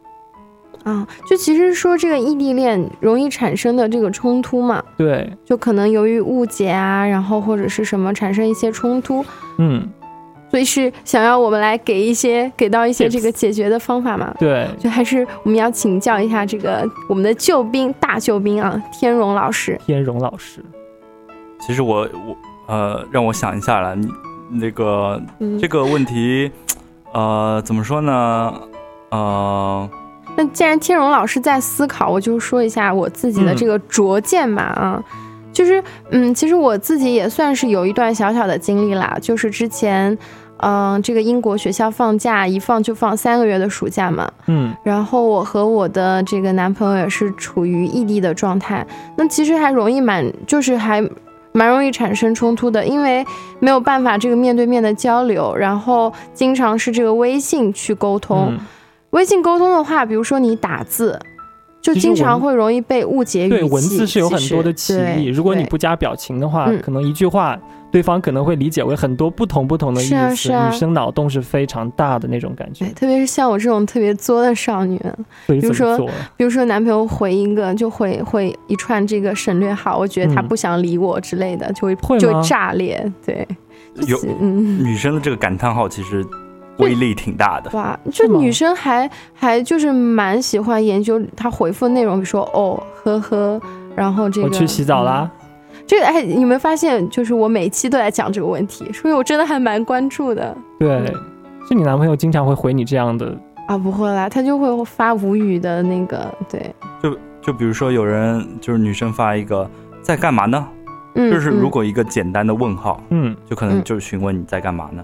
[0.84, 9.26] 啊，就其实说这个异地恋容易产生的这个冲突嘛，对，就可能由于误解啊，然后或者是什么产生一些冲突，
[9.58, 9.92] 嗯，
[10.52, 14.32] 所以是想要我们来给一些给到一些这个解决的方法嘛。
[14.38, 19.76] 对，就还是我们要请教一下这个我们的救兵大救兵啊，天荣老师。
[19.88, 20.64] 天荣老师，
[21.62, 22.38] 其实我我
[22.68, 24.06] 呃，让我想一下了，你
[24.50, 26.52] 那个嗯，这个问题，
[27.14, 28.54] 呃，怎么说呢？
[29.12, 29.90] 呃，
[30.36, 35.04] 那既然天荣老师在思考，我就说一下我自己的这个拙见吧啊，
[35.52, 40.18] 就是嗯，其实我自己也算是有一段小小的经历啦，就是之前。
[40.60, 44.76] 嗯，这个英国学校放假一放就放三个月的暑假嘛，嗯。
[44.84, 48.84] 然后我和我的这个男朋友也是处于异地的状态，
[49.16, 51.00] 那其实还容易蛮，就是还
[51.58, 53.26] 蛮容易产生冲突的，因为
[53.60, 58.50] 没有办法这个面对面的交流，然后经常是这个微信去沟通。
[58.52, 58.60] 嗯，
[59.10, 61.20] 微信沟通的话，比如说你打字，
[61.82, 63.58] 就经常会容易被误解语气。
[63.58, 67.58] 对，文字是有很多的歧义，如果你不加表情的话，嗯可能一句话
[67.90, 75.02] 对方可能会理解为很多不同不同的意思，是啊是啊女生脑洞是非常大的那种感觉对，，特别是像我这种特别作的少女，
[75.48, 75.98] 比如说？
[76.36, 83.12] 比如说男朋友回一个就回回一串这个省略号，我觉得他嗯不想理我之类的，就会就会炸裂。
[83.26, 83.48] 对，
[84.06, 86.26] 有嗯，女生的这个感叹号其实
[86.78, 87.72] 威力挺大的。
[87.72, 93.62] 哇，就女生还还就是蛮喜欢研究她回复的内容，比如说哦呵呵，
[93.96, 95.32] 然后这个我去洗澡啦。
[95.42, 95.47] 嗯
[95.88, 101.14] 这个哎，你有没有发现，就是我每期都在讲这个问题，所以我真的还蛮关注的对，嗯
[101.68, 103.36] 是你男朋友经常会回你这样的，
[103.68, 103.78] 啊。
[103.78, 109.70] 不会啦，他就会发无语的那个，对，就就比如说有人就是女生发一个
[110.02, 110.68] 在干嘛呢？
[111.16, 115.04] 嗯，就是如嗯果一个简单的问号，嗯，就可能嗯就是询问你在干嘛呢？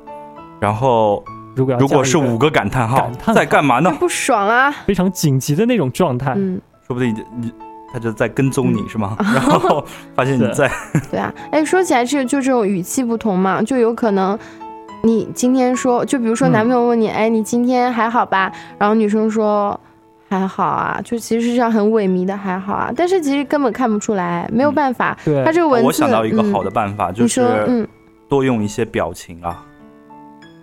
[0.59, 1.23] 然后
[1.55, 3.93] 如果如果是五个感叹号叹，号在干嘛呢？
[3.99, 7.51] 不爽啊，非常紧急的那种状态，嗯，说不定你
[7.93, 9.15] 他就在跟踪你嗯是吗？
[9.21, 10.69] 然后发现你在
[11.12, 14.38] 对啊，哎，说起来这就这种语气不同嘛，就有可能。
[15.06, 18.51] 你今天说，就比如说嗯男朋友问你，哎，你今天还好吧？
[18.79, 19.77] 然后女生说
[20.29, 27.86] 还好啊，就其实是这样很萎靡的还好啊，但是其实根本看不出来，没有嗯办法，对他这个文字，我想到一个好嗯的办法，就，是嗯
[28.29, 29.63] 多用一些表情啊，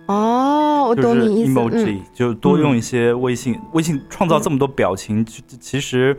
[0.07, 1.53] 哦，我懂你意思。
[1.53, 3.57] emoji，、嗯，就多用一些微信。
[3.73, 6.17] 微信创造这么多表情，其其实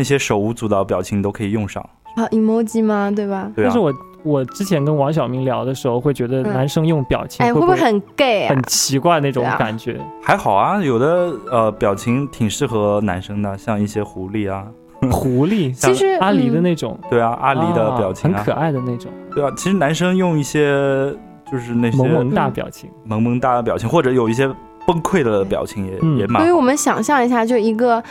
[0.00, 1.86] 那些手舞足蹈表情都可以用上。
[2.16, 3.12] 啊，emoji 吗？
[3.14, 3.52] 对吧？
[3.54, 8.62] 对啊但是，我我之前跟王晓明聊的时候，会觉得嗯男生用表情哎，会不会很 gay 啊很？
[8.62, 10.00] 奇怪那种感觉？
[10.22, 14.64] 还好啊，有的呃表情挺适合男生的，像一些狐狸啊，
[15.12, 21.14] 狐狸，其实阿狸的嗯那种，对啊，阿狸的表情啊，很可爱的那种对啊，其实男生用一些
[21.52, 22.88] 就是那些萌萌哒表情。
[23.04, 24.48] 萌萌哒的表情，或者有一些
[24.86, 26.42] 崩溃的表情也、嗯也蛮。
[26.42, 28.02] 所以我们想象一下，就一个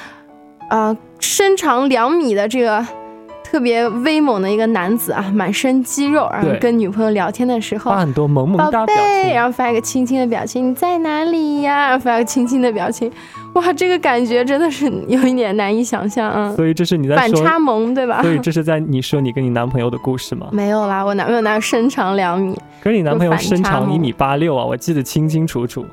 [0.69, 2.85] 呃身长两米的这个
[3.43, 7.97] 特别威猛的一个男子啊，满身肌肉，然后跟女朋友聊天的时候发。
[7.99, 11.87] 很多萌萌宝哒表贝，情，然后发一个亲亲的表情，你在哪里呀？
[11.89, 13.11] 然后发一个亲亲的表情，
[13.53, 18.21] 哇，这个感觉真的是有一点难以想象啊，所以这是你在反差，萌对吧？
[18.21, 20.47] 所以这是在你说你跟你男朋友的故事吗？
[20.53, 25.83] 没有啦，我男朋友那身长两米，可是你男朋友身长一米八六啊，我记得清清楚楚。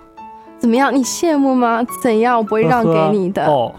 [0.58, 0.94] 怎么样？
[0.94, 1.82] 你羡慕吗？
[2.02, 2.36] 怎样？
[2.36, 3.46] 我不会让给你的。
[3.46, 3.72] 哦，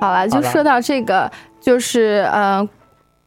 [0.00, 1.30] 好了，就说到这个，
[1.60, 2.66] 就是呃，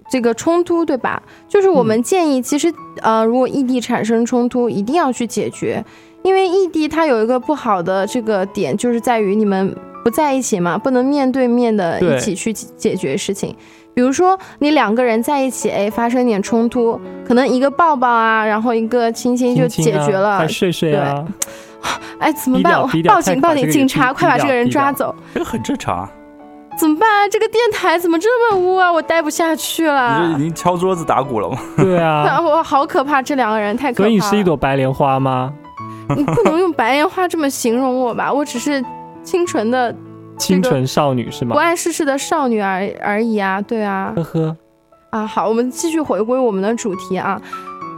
[0.09, 1.21] 这个冲突，对吧？
[1.47, 5.83] 就是我们建议，其实、呃，如果异地产生冲突，一定要去解决，
[6.23, 13.55] 因为异地它有一个不好的这个点，就是在于你们不在一起嘛，不能面对面的一起去解决事情。
[13.95, 20.39] 比如说，你两个人在一起，哎，发生点冲突，可能一个抱抱啊，然后一个亲亲就解决了。
[20.39, 21.25] 再睡睡啊，
[22.19, 22.81] 哎，怎么办？
[22.81, 23.41] 我报警！
[23.41, 23.69] 报警！
[23.69, 25.13] 警察，快把这个人抓走！
[25.33, 26.09] 这个很正常啊，
[26.79, 27.27] 怎么办啊？
[27.29, 28.91] 这个电台怎么这么污啊？
[28.91, 30.41] 我待不下去了你这了已。
[30.43, 31.57] 经敲桌子打鼓了吗？
[31.77, 33.21] 对啊，啊，我好可怕！
[33.21, 34.07] 这两个人太可怕了。
[34.07, 35.53] 所以你是一朵白莲花吗？
[36.15, 38.31] 你不能用白莲花这么形容我吧？
[38.31, 38.83] 我只是
[39.23, 39.93] 清纯的、
[40.37, 41.61] 清纯少女是吗不？
[41.61, 44.57] 谙世事的少女而而已啊，对啊呵，呵，
[45.11, 47.39] 啊，好，我们继续回归我们的主题啊，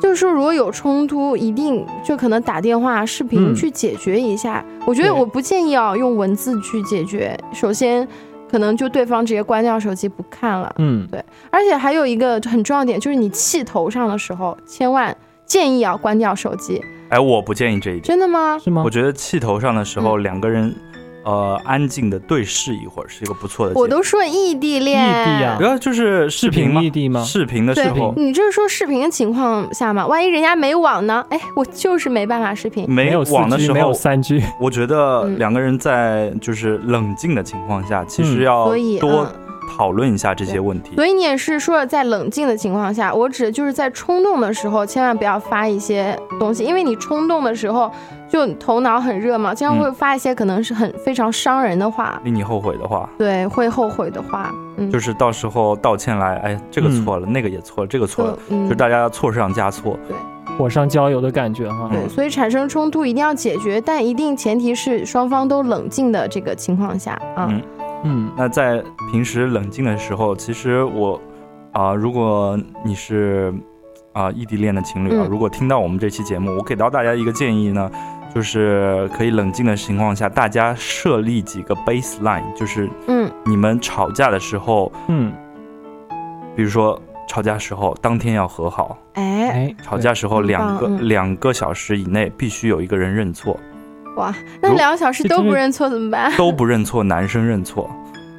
[0.01, 4.65] 就是说如果有冲突，一定就可能打电话、视频嗯去解决一下。
[4.85, 8.05] 我觉得我不建议啊用文字去解决，首先
[8.51, 10.75] 可能就对方直接关掉手机不看了。
[10.77, 16.83] 嗯，对而且还有一个很重要点，就是你气头上的时候，千万建议要关掉手机。
[17.09, 18.03] 哎，我不建议这一点。
[18.03, 18.59] 真的吗？
[18.61, 18.89] 是吗我？
[18.89, 20.75] 觉得气头上的时候，嗯两个人
[21.23, 23.73] 呃安静的对视一会儿是一个不错的。
[23.75, 30.05] 我都说异地恋，异地啊主要就是视频异地吗视频的时对候你这是说视频的情况下吗？
[30.07, 31.25] 万一人家没网呢？
[31.29, 32.89] 哎，我就是没办法视频。
[32.89, 40.95] 没有网的 G，没有时候，三 G，我觉得嗯两个人在就是冷静的情况下，其实嗯要所以，多嗯，讨论一下这些问题。
[40.95, 47.91] 所以你也是说在冷静的情况下，我指的就是在冲动的时候，千万不要发一些东西，因为你冲动的时候
[48.29, 58.69] 就头脑很热嘛，经常会发一些可能是很非常伤人的话，令你后悔的话，对，会后悔的话，嗯，就是到时候道歉来，哎，这个嗯错了，那个也错了，这个错了就，嗯。
[58.69, 59.97] 就大家错上加错。
[60.07, 60.15] 对。
[60.57, 61.89] 火上浇油的感觉哈。
[61.89, 67.47] 对，所以产生冲突一定要解决，但一定前提是双方都冷静的这个情况下啊。
[67.49, 67.61] 嗯
[68.03, 71.19] 嗯，那在平时冷静的时候，其实我
[71.71, 73.53] 啊、如果你是
[74.13, 75.29] 啊、异地恋的情侣啊，嗯。
[75.29, 77.89] 如果听到我们这期节目，我给到大家一个建议呢，
[78.35, 83.31] 就是可以冷静的情况下，大家设立几个 baseline，就是嗯。
[83.45, 85.31] 你们吵架的时候，嗯，
[86.55, 91.07] 比如说吵架时候当天要和好，哎，哎，吵架时候两个、嗯。
[91.07, 93.57] 两个小时以内必须有一个人认错，
[94.21, 96.31] 哇，那两个小时都不认错怎么办？
[96.37, 97.89] 都不认错，男生认错。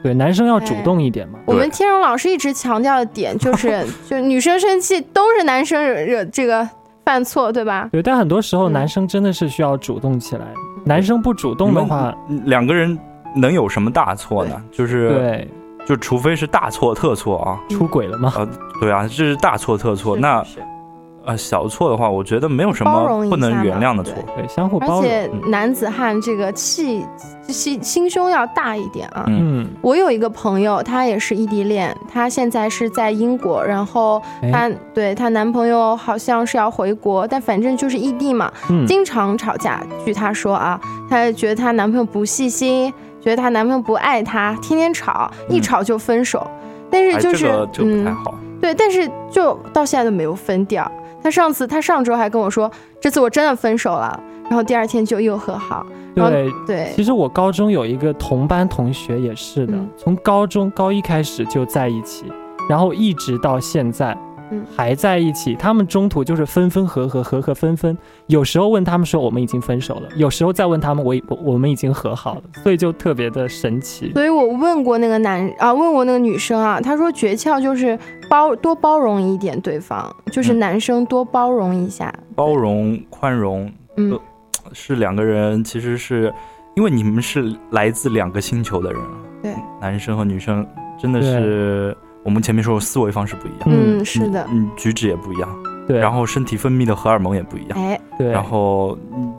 [0.01, 1.39] 对，男生要主哎动一点嘛。
[1.45, 6.69] 我们天荣老师一直强调的点就是， 就女生生气都是男生惹惹这个
[7.05, 7.89] 犯错，对吧？
[7.91, 10.47] 对，但很多时候嗯男生真的是需要主动起来，
[10.85, 12.97] 男生不主动的话，两个人
[13.37, 14.63] 能有什么大错呢？
[14.71, 15.49] 就是对，
[15.87, 18.33] 就除非是大错特错啊，出轨了吗。
[18.37, 18.49] 呃，
[18.81, 20.17] 对啊，这是大错特错。
[20.17, 20.45] 是那
[21.25, 24.15] 呃小错的话，我觉得没有什包容一么不能原谅的错。
[24.37, 25.31] 对，相互包容而且。
[25.49, 27.05] 男子汉这个气
[27.49, 29.25] 心心胸要大一点啊。
[29.29, 39.81] 嗯嗯，我有一个朋友，她也是异地恋，她现在是在英国，然后哎她对她男朋友好像是要回国，但反正就是异地嘛，嗯，经常吵架。
[40.05, 46.45] 据她说啊，她觉得她男朋友不细心，觉得她男朋友不爱她，天天吵，一嗯吵就分手。
[46.91, 48.17] 但是哎，就是、这个就不太嗯，
[48.61, 50.91] 对，但是就到现在都没有分掉。
[51.23, 52.71] 她上次，他上周还跟我说，
[53.01, 55.87] 这次我真的分手了，然后第二天就又和好。
[56.15, 56.51] 对。
[56.67, 62.25] 对，其实我高中有一个同班同学也是的，嗯从高中高一开始就在一起，
[62.69, 64.17] 然后一直到现在，
[64.53, 64.65] 嗯。
[64.77, 65.55] 还在一起。
[65.55, 67.97] 他们中途就是分分合合，合合分分。
[68.27, 74.13] 有时候问他们说我们已经分手了，有时候再问他们我已我我们已经和好了，所以就特别的神奇。
[74.13, 77.99] 所以我问过那个男啊，问过那个女生啊，她说诀窍就是
[78.31, 80.59] 包多包容一点对方，就是嗯。
[80.63, 84.17] 男生多包容一下，包容、宽容嗯，
[84.73, 86.33] 是两个人，其实是
[86.77, 89.01] 因为你们是来自两个星球的人，
[89.43, 90.65] 对，男生和女生
[90.97, 95.49] 真的是我们前面说思维方式不一样，嗯，是的，嗯，举止也不一样，
[95.87, 99.33] 对，然后身体分泌的荷尔蒙也不一样，哎，对，然后嗯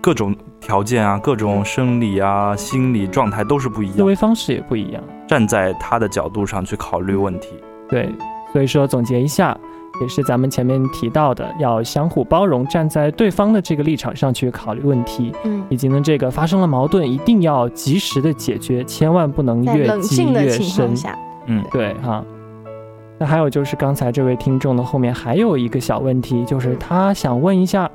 [0.00, 3.96] 各种条件啊，各种生理啊、心理状态都是不一样。
[3.96, 5.02] 思维方式也不一样。
[5.26, 7.48] 站在他的角度上去考虑问题，
[7.88, 8.08] 对，
[8.52, 9.58] 所以说总结一下，
[10.00, 20.62] 也是咱们前面提到的，要相互包容，站在对方的这个立场上去考虑问题，嗯，以及呢，这个发生了矛盾，一定要及时的解决，千万不能越积静的越深。
[20.62, 21.18] 情况下，
[21.48, 22.24] 嗯，对哈。
[23.18, 27.90] 那还有就是刚才这位听众的后面还有一个小问题，就是他想问一下，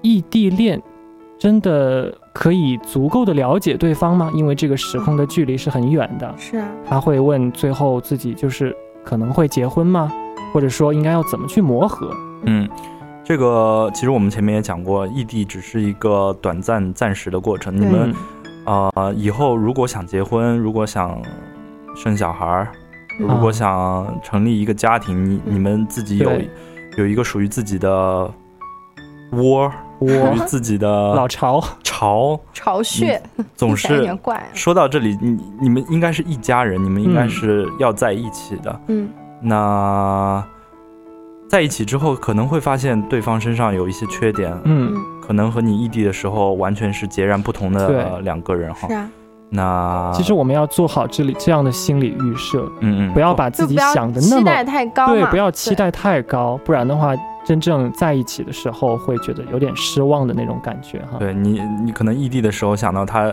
[0.00, 0.80] 异地恋
[1.36, 4.30] 真的可以足够的了解对方吗？
[4.32, 6.32] 因为这个时空的距离是很远的。
[6.38, 8.72] 是啊，他会问最后自己就是
[9.02, 10.12] 可能会结婚吗？
[10.52, 12.08] 或者说应该要怎么去磨合？
[12.44, 12.68] 嗯，
[13.24, 17.74] 这个其实我们前面也讲过，异地只是一个短暂、暂时的过程。
[17.74, 18.14] 你对们
[18.66, 21.20] 呃以后如果想结婚，如果想
[21.94, 22.72] 生小孩儿，
[23.20, 23.26] 嗯。
[23.26, 26.30] 如果想成立一个家庭，你你们自己有
[26.98, 28.30] 有一个属于自己的
[29.32, 29.70] 窝，
[30.00, 33.22] 属于自己的 老巢，嗯巢，巢穴，
[33.54, 34.16] 总是
[34.52, 37.30] 说到这里，你你们应该是一家人，你们应该嗯。
[37.30, 38.80] 是要在一起的。
[38.88, 39.08] 嗯，
[39.40, 40.44] 那
[41.48, 44.92] 在一起之后，可能会发现对方身上有一些缺点，嗯，
[45.22, 48.88] 可能和你异地的时候完全是截然不同的两个人哈。
[48.88, 48.94] 是。
[48.94, 49.08] 啊，
[49.50, 57.14] 那其实我们要做好这里这样的心理预设，嗯嗯，不要把自己想的那么期待太高对，不要期待太高，不然的话，
[57.44, 61.18] 真正在一起的时候会觉得有点失望的那种感觉哈。
[61.18, 63.32] 对你你可能异地的时候想到他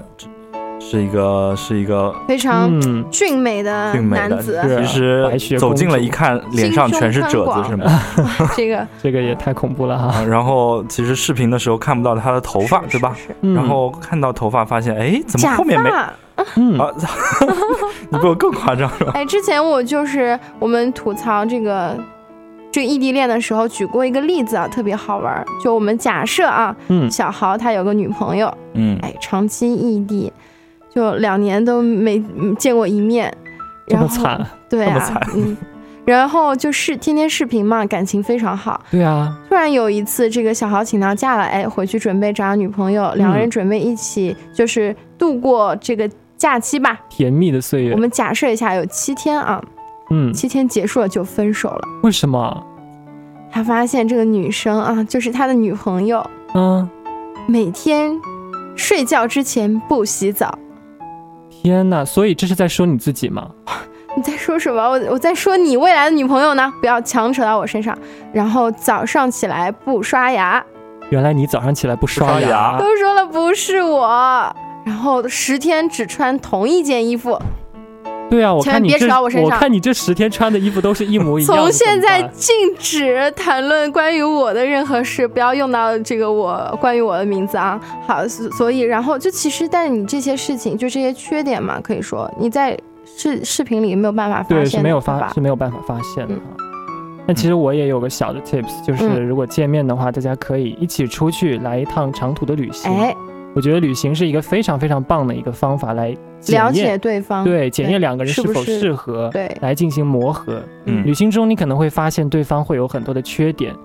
[0.84, 7.86] 是一个是一个，非常嗯，俊美的俊美男子，其实走近了一看，脸上全是褶子，是吗？
[8.58, 10.08] 这个这个也太恐怖了哈。
[10.08, 13.14] 啊然后其实视频的时候看不到他的头发，对吧？？
[13.16, 16.14] 是是是嗯然后看到头发，发现哎，怎么后面没发，
[16.56, 16.90] 嗯，啊？
[18.10, 19.12] 你比我更夸张是吧？
[19.14, 21.96] 哎，之前我就是我们吐槽这个
[22.72, 25.46] 这个异地恋的时候，举过一个例子啊，特别好玩儿。
[25.64, 30.32] 就我们假设啊，嗯小豪他有个女朋友，嗯哎，长期异地，
[30.94, 33.34] 就两年都没嗯见过一面，
[33.88, 35.56] 然后这么惨，对啊嗯，
[36.06, 38.82] 然后就是天天视频嘛，感情非常好。
[38.92, 47.00] 对啊，突然有一次，这个小豪请到假了，哎，回去准备找女朋友，两个人准备一起就是度过这个假期吧。
[47.10, 49.64] 甜蜜的岁月我，们假设一下，有七天啊，
[50.10, 51.88] 嗯，七天结束了就分手了。
[52.04, 52.66] 为什么？
[53.54, 56.90] 他发现这个女生啊，就是他的女朋友，嗯，
[57.48, 58.18] 每天
[58.76, 60.58] 睡觉之前不洗澡。
[61.62, 62.04] 天哪！
[62.04, 63.50] 所以这是在说你自己吗？
[64.18, 64.82] 你在说什么？
[64.82, 67.98] 我我在说你未来的女朋友呢，不要强扯到我身上。
[68.34, 70.64] 然后早上起来不刷牙，
[71.10, 74.56] 原来你早上起来不刷不刷牙都说了不是我。
[74.84, 77.40] 然后十天只穿同一件衣服，
[78.32, 79.06] 对啊，我看你这
[79.42, 81.58] 我看你这十天穿的衣服都是一模一样。
[81.58, 87.78] 从现在禁止谈论关于我的任何事，不要用到这个我关于我的名字啊。
[88.08, 96.42] 好，所所以然后就其实，但是你这些事情就这些缺点嘛，可以说你在视视频里没有办法发对，现对，是没有发是没有办法发现的嗯。
[97.28, 102.90] 那其实我也有个小的 tips，就是嗯如果见面的话，大家可以一起出去来一趟长途的旅行。
[102.92, 103.14] 哎，
[103.54, 110.64] 我觉得旅行是一个非常非常棒的一个方法来检了解验，对方，对，检验两个人是否适合，对来进行磨合。
[110.86, 113.76] 嗯旅行中你可能会发现对方会有很多的缺点，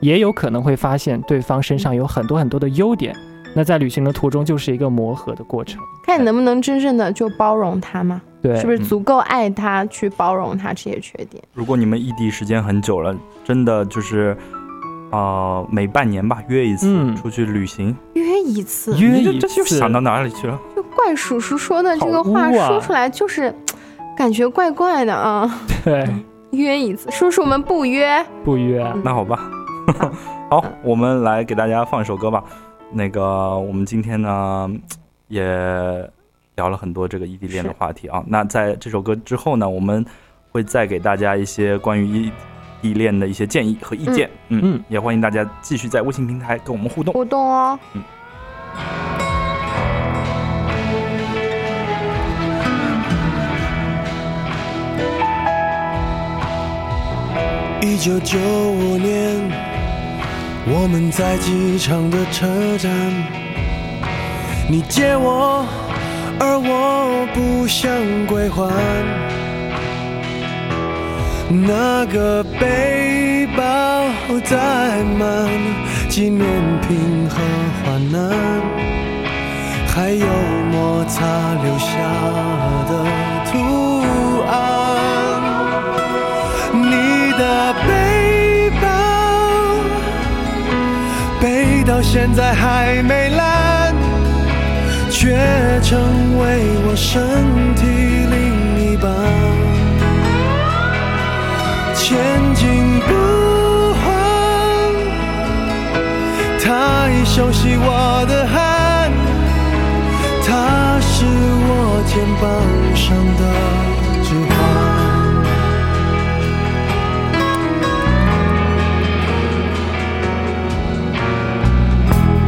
[0.00, 3.14] 也有可能会发现对方身上有很多很多的优点。
[3.54, 11.42] 那在旅行的途中就是一个磨合的过程，看你能不能真正的就包容他嘛，对，是不是嗯足够爱他去包容他这些缺点？
[11.54, 14.36] 如果你们异地时间很久了，真的就是，
[15.10, 20.58] 呃，每半年吧约一次、嗯出去旅行，约一次，约这一次这又想到哪里去了？
[20.76, 23.54] 就怪叔叔说的这个话说出来就是
[24.16, 25.48] 感觉怪怪的啊。
[25.84, 26.06] 对，
[26.50, 28.24] 约一次，叔叔们不约。
[28.44, 28.94] 不约啊。
[29.02, 29.50] 那好吧，
[30.50, 32.44] 好，我们来给大家放一首歌吧。
[32.92, 34.70] 那个，我们今天呢
[35.28, 35.42] 也
[36.56, 38.22] 聊了很多这个异地恋的话题啊。
[38.26, 40.04] 那在这首歌之后呢，我们
[40.50, 42.32] 会再给大家一些关于异
[42.80, 44.30] 地恋的一些建议和意见。
[44.48, 47.12] 嗯嗯也欢迎大家继续在微信平台跟我们互动。
[47.14, 47.78] 互动哦。
[47.94, 48.02] 嗯
[57.80, 59.50] 一九九五年，
[60.66, 62.90] 我们在机场的车站，
[64.68, 65.66] 你借我，
[66.38, 67.90] 而我不想
[68.26, 69.37] 归还。
[71.50, 73.62] 那个背包
[74.44, 74.56] 载
[75.18, 75.48] 满
[76.08, 76.46] 纪念
[76.86, 77.36] 品和
[77.82, 78.30] 患难，
[79.86, 80.26] 还有
[80.70, 81.24] 摩擦
[81.62, 81.88] 留下
[82.88, 82.92] 的
[83.50, 83.52] 图
[84.46, 84.52] 案。
[86.74, 88.86] 你的背包
[91.40, 93.94] 背到现在还没烂，
[95.10, 95.34] 却
[95.82, 95.98] 成
[96.38, 96.44] 为
[96.86, 97.86] 我身体
[98.30, 99.37] 另一半。
[102.08, 102.16] 前
[102.54, 102.64] 进
[103.00, 103.12] 不
[104.00, 104.02] 换，
[106.64, 106.66] 它
[107.10, 109.12] 已熟悉我的汗，
[110.42, 112.48] 它是我肩膀
[112.96, 113.42] 上的
[114.24, 114.56] 指环。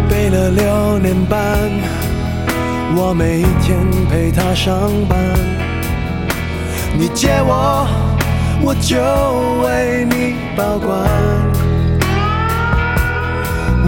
[0.09, 1.39] 背了六年半，
[2.97, 3.77] 我每天
[4.09, 5.19] 陪他上班。
[6.99, 7.87] 你借我，
[8.63, 8.97] 我就
[9.63, 10.89] 为你保管。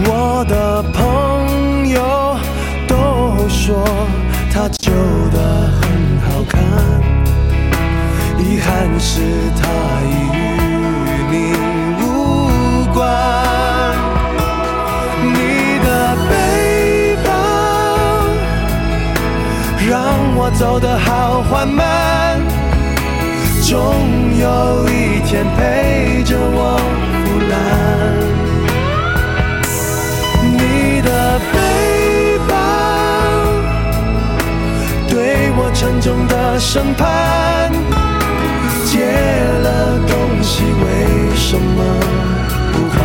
[0.05, 2.37] 我的朋友
[2.87, 3.85] 都说
[4.51, 4.91] 他旧
[5.31, 5.37] 的
[5.79, 5.81] 很
[6.25, 6.59] 好看，
[8.39, 9.21] 遗憾是
[9.61, 9.61] 他
[10.03, 11.33] 已与你
[12.01, 12.03] 无
[12.93, 12.97] 关。
[15.33, 15.37] 你
[15.85, 15.87] 的
[16.29, 16.31] 背
[17.23, 17.27] 包
[19.87, 19.93] 让
[20.35, 22.32] 我走得好缓慢，
[23.73, 23.81] 总
[24.37, 26.77] 有一天陪着我
[27.25, 27.51] 腐烂。
[30.51, 31.09] 你的
[31.51, 31.57] 背
[32.47, 32.51] 包
[35.09, 37.71] 对我沉重的审判，
[38.85, 38.93] 借
[39.63, 40.13] 了东
[40.43, 41.83] 西为什么
[42.71, 43.01] 不还？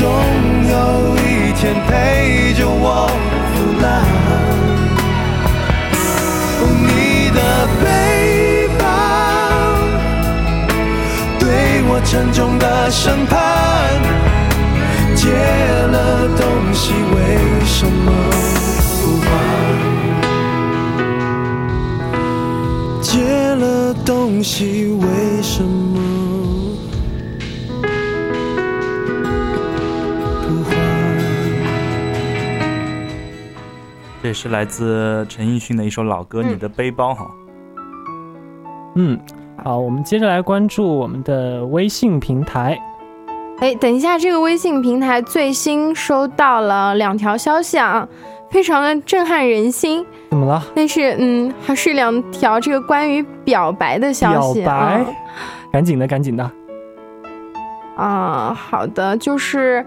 [0.00, 3.06] 终有一天陪着我
[3.52, 3.86] 腐烂。
[6.86, 7.38] 你的
[7.82, 7.84] 背
[8.78, 8.82] 包
[11.38, 11.44] 对
[11.86, 13.36] 我沉重的审判，
[15.14, 17.16] 借了东西为
[17.66, 18.10] 什么
[19.02, 19.28] 不还？
[23.02, 23.20] 借
[23.56, 26.00] 了东西，为什么
[34.22, 37.30] 这也是来自陈奕迅的一首老歌《嗯你的背包》哈。
[38.96, 39.18] 嗯，
[39.64, 42.78] 好，我们接着来关注我们的微信平台。
[43.60, 48.06] 哎，等一下，这个微信平台最新收到了两条消息啊，
[48.50, 50.04] 非常的震撼人心。
[50.30, 50.62] 怎么了？
[50.74, 55.06] 那是，嗯，还是两条这个关于表白的消息表白啊。，
[55.72, 56.50] 赶紧的，赶紧的。
[57.96, 59.84] 啊，好的，就是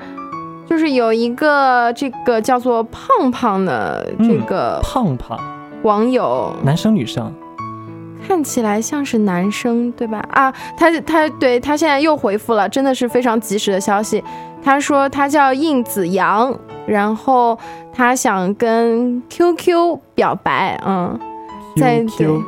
[0.66, 5.40] 就是有一个这个叫做胖胖的这嗯个胖胖，
[5.84, 7.34] 网友，男生女生？
[8.26, 10.20] 看起来像是男生，对吧？
[10.32, 14.24] 啊，他他对他现在又回复了，真的是非常及时的消息。
[14.64, 17.60] 他说他叫应子阳，然后
[17.92, 21.20] 他想跟 QQ 表白，嗯，
[21.76, 22.42] 在对 QQ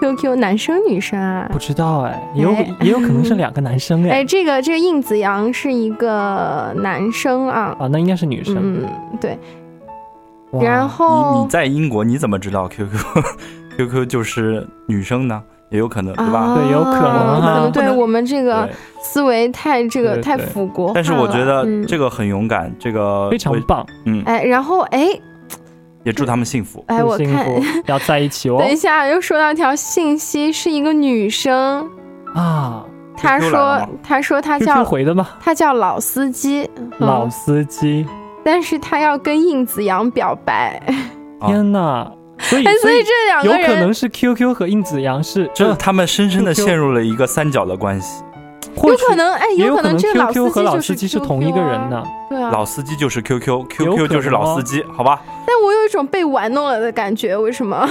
[0.00, 1.58] QQ 男生女生啊不？
[1.58, 4.24] 知道哎，也有哎也有可能是两个男生哎， 哎。
[4.24, 8.56] 这个这个应子阳是一个男生啊，啊，那应该是女生。
[8.58, 8.86] 嗯，
[9.20, 9.38] 对，
[10.60, 12.88] 然后你在英国你怎么知道 QQ
[13.76, 15.42] QQ 就是女生呢？
[15.70, 16.38] 也有可能，对吧？
[16.40, 18.66] 啊对有可能啊可能对我们这个，
[19.02, 20.92] 思维太这个太对对腐国。
[20.94, 25.08] 但是我觉得嗯这个很勇敢，这个非常棒，嗯，哎，然后哎
[26.08, 26.82] 也祝他们幸福。
[26.88, 31.86] 哎，我看祝幸福 要在一起哦等一下又收到一条信息，是一个女生，
[32.34, 32.82] 啊
[33.14, 35.28] 她说她说她叫回的吗？
[35.44, 38.06] 她叫老司机，老嗯司机，
[38.42, 40.80] 但是她要跟应子阳表白，
[41.40, 42.10] 啊天哪！
[42.38, 48.22] 所以哎，所以这两有个人有可能是 QQ 和应子阳是，这呃他们深深的陷入了一个三角的关系。
[48.76, 52.04] 有可能哎，有可能这个老司 QQ 机和老就是司机是同一个人啊呢。
[52.28, 55.20] 对啊，老司机就是 QQ，QQ 就是老司机，好吧？
[55.46, 57.86] 但我有一种被玩弄了的感觉，为什么？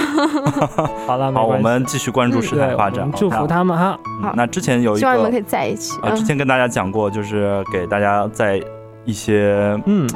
[1.06, 3.98] 好了，没好，我们继续关注嗯事态发展祝福他们哈。
[4.34, 5.98] 那之前有一个希望你们可以在一起。
[6.02, 8.62] 啊，之嗯前跟大家讲过，就是给大家在
[9.04, 10.08] 一些嗯，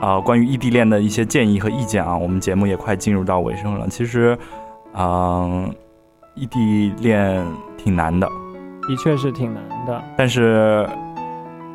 [0.00, 3.86] 啊、关于异地恋的一些建议和意见啊，我们节目也快进入到尾声了。
[3.88, 4.36] 其实，
[4.94, 5.72] 嗯、
[6.34, 7.44] 异地恋
[7.78, 8.28] 挺难的，
[8.90, 10.02] 的确是挺难的。
[10.16, 10.84] 但是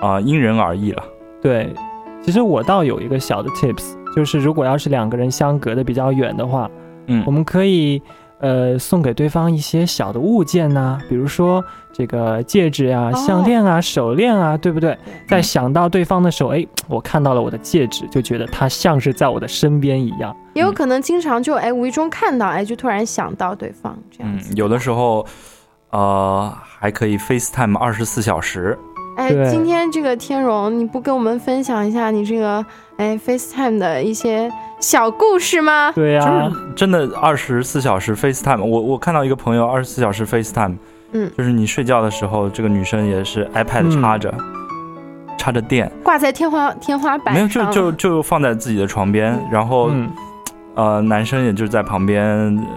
[0.01, 1.01] 啊、因人而异了。
[1.41, 1.73] 对，
[2.21, 6.69] 其实我倒有一个小的 tips，就是如果要是两个人相隔的比较远的话，
[7.07, 8.01] 嗯我们可以
[8.39, 11.63] 呃送给对方一些小的物件呐、比如说
[11.93, 14.97] 这个戒指啊、哦项链啊、手链啊，对不对？
[15.29, 20.35] 在想到对方的时候，哎，我看到了我的戒指，就觉得他像是在我的身边一样。
[20.55, 25.25] 也有可能经常就哎无意中看到，哎就突然想到对方这样嗯子。，有的时候
[25.95, 28.77] 呃还可以 FaceTime 二十四小时。
[29.15, 32.63] 哎，今天这个天荣，你不跟我们分享一下你这个
[32.97, 35.89] 哎 FaceTime 的一些小故事吗？
[35.93, 40.75] 对呀、就是真的二十四小时 FaceTime，我我看到一个朋友二十四小时 FaceTime，
[41.13, 41.31] 嗯。
[41.37, 44.33] 就是你睡觉的时候，这个女生也是 iPad 插着，
[45.37, 50.11] 插着电，挂在天花天花板没有，就就就放在自己的床边，然后、嗯，
[50.75, 52.21] 呃男生也就在旁边，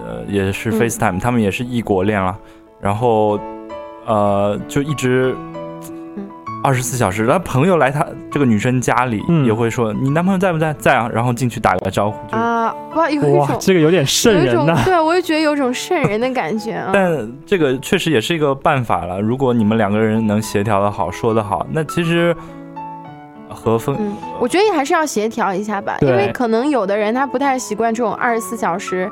[0.07, 0.79] 呃也是嗯。
[0.79, 2.39] FaceTime，、他们也是异国恋了，
[2.81, 3.39] 然后
[4.07, 5.35] 呃就一直
[6.17, 6.29] 嗯。
[6.61, 10.73] 二十四小时，然后朋友来他这个女生家里、嗯也会说你男朋友在不在？
[10.75, 16.91] 在啊，然后进去打个招呼，就是啊，哇，有一哇，种这个有点瘆人呐、种对，我也觉得有种瘆人的感觉啊。
[16.93, 19.21] 但这个确实也是一个办法了。
[19.21, 22.37] 如果你们两个人能协调的好，说的好，那其实
[23.49, 29.09] 和分、嗯，我觉得也还是要协调一下吧，因为可能有的人他不太习惯这种二十四小时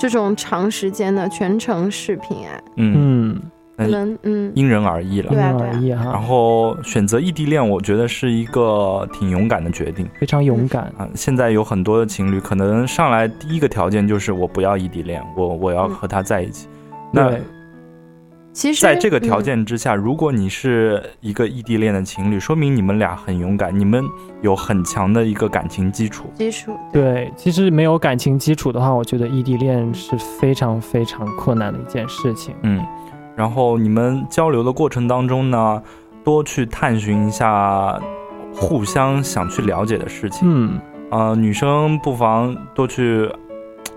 [0.00, 3.42] 这种长时间的全程视频啊，嗯嗯，
[3.76, 5.28] 可能嗯，因人而异了。
[5.28, 10.84] 对啊因人而异然，后选择异地恋，我觉得是一个挺勇敢的决定非常勇敢。
[10.96, 11.06] 啊。
[11.14, 16.66] 现在有很多的情侣可能上来第一个条件就是我不要异地恋，我我要嗯和他在一起。
[17.12, 17.42] 那对，
[18.60, 24.04] 其实在这个条嗯件之下，如果你是一个异地恋的情侣，说明你们俩很勇敢，你们
[24.42, 26.30] 有很强的一个感情基础。
[26.34, 32.54] 基础对，其实没有感情基础的话，我觉得异地恋是非常非常困难的一件事情。
[32.60, 32.84] 嗯，
[33.34, 35.82] 然后你们交流的过程当中呢，
[36.22, 37.98] 多去探寻一下
[38.54, 40.40] 互相想去了解的事情。
[40.44, 40.78] 嗯，
[41.10, 43.26] 呃，女生不妨多去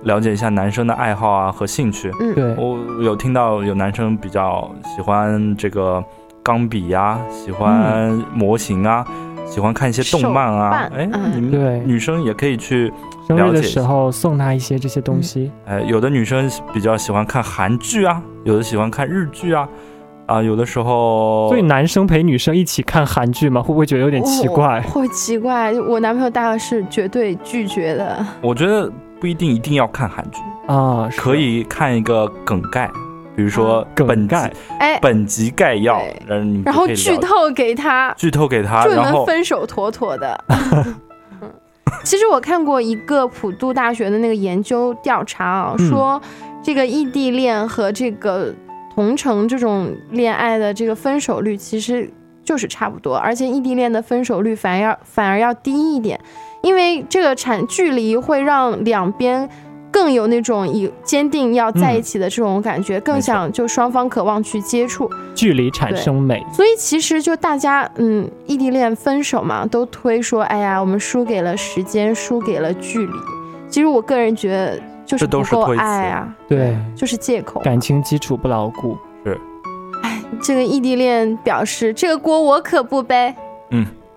[0.03, 2.11] 了解一下男生的爱好啊和兴趣。
[2.19, 6.03] 嗯，对，我有听到有男生比较喜欢这个
[6.41, 9.05] 钢笔呀、喜欢模型啊，
[9.45, 10.89] 喜欢看一些动漫啊。
[10.95, 12.91] 哎，嗯你们对女生也可以去，
[13.27, 15.51] 生日的时候送他一些这些东西。
[15.65, 19.67] 哎，有的女生比较喜欢看韩剧啊，有的喜欢看日剧啊，
[20.25, 23.61] 啊，有的时候所以男生陪女生一起看韩剧吗？
[23.61, 24.79] 会不会觉得有点奇怪？
[24.79, 28.25] 哦会奇怪，我男朋友大概是绝对拒绝的。
[28.41, 28.91] 我觉得
[29.23, 32.91] 不一定一定要看韩剧，啊，可以看一个梗概，
[33.37, 34.51] 比如说本概
[34.81, 35.97] 哎，本集概要
[36.27, 40.37] 对，然后剧透给他，剧透给他，祝你然后们分手妥妥的。
[40.49, 41.49] 嗯。
[42.03, 45.89] 其实我看过一个普渡大学的那个研究调查啊，嗯。
[45.89, 46.21] 说
[46.61, 48.53] 这个异地恋和这个
[48.93, 52.11] 同城这种恋爱的这个分手率其实
[52.43, 56.19] 就是差不多，而且异地恋的分手率反而要反而要低一点，
[56.63, 59.47] 因为这个产距离会让两边。
[59.93, 66.43] 更有那种以坚定要在一起的这种感觉，更想就双方渴望去接触，距离产生美。
[66.51, 73.13] 所以其实就大家，嗯，异地恋分手嘛，都推说，哎呀，我们输给了时间，输给了距离。
[73.69, 77.59] 其实我个人觉得，就是这都不够爱啊，对，就是借口。
[77.59, 78.97] 感情基础不牢固。
[79.23, 79.39] 是，
[80.01, 83.35] 哎这个异地恋表示，这个锅我可不背。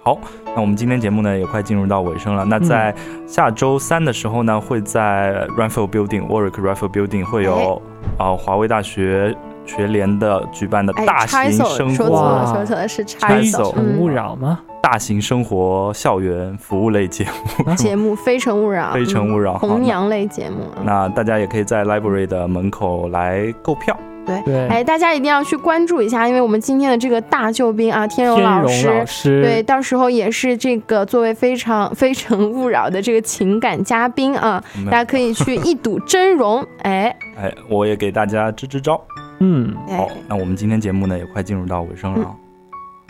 [0.06, 0.16] 好，
[0.54, 2.44] 那我们今天节目呢也快进入到尾声了。
[2.44, 2.94] 那在
[3.26, 7.82] 下周三的时候呢，会在 Raffle Building Warwick Raffle Building 会有
[8.16, 14.60] 啊、呃华为大学学联的举办的哎大型生说错了，说错了，是非诚勿嗯扰吗？
[14.80, 17.26] 大型生活校园服务类节
[17.66, 20.58] 目， 节目《非诚勿扰》，非诚勿扰红娘类节目。
[20.76, 23.98] 嗯那大家也可以在 Library 的门口来购票。
[24.44, 36.64] 对，哎，大家一定要去关注一下，因为我们今天的这个大救兵啊，天荣老师，老师，对，到时候也是这个作为非常 非诚勿扰的这个情感嘉宾啊，嗯大家可以去一睹真容。
[36.82, 39.00] 哎，哎，我也给大家支支招。
[39.40, 42.34] 嗯，好哎，，那我们今天节目呢也快进入到尾声了啊。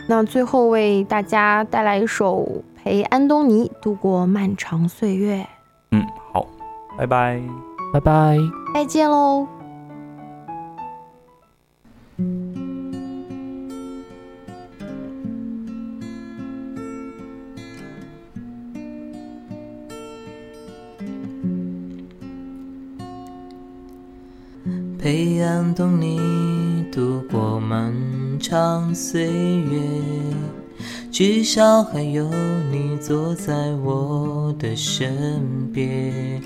[0.09, 5.47] 那最后为大家带来一首陪安东尼度过漫长岁月，
[5.91, 6.47] 嗯，好，
[6.99, 7.41] 拜拜。
[7.93, 8.37] 拜拜。
[8.75, 9.56] 再见喽。
[25.07, 27.95] 陪安东尼度过漫
[28.41, 29.81] 长岁月，
[31.13, 32.29] 至少还有
[32.73, 36.43] 你坐在我的身边。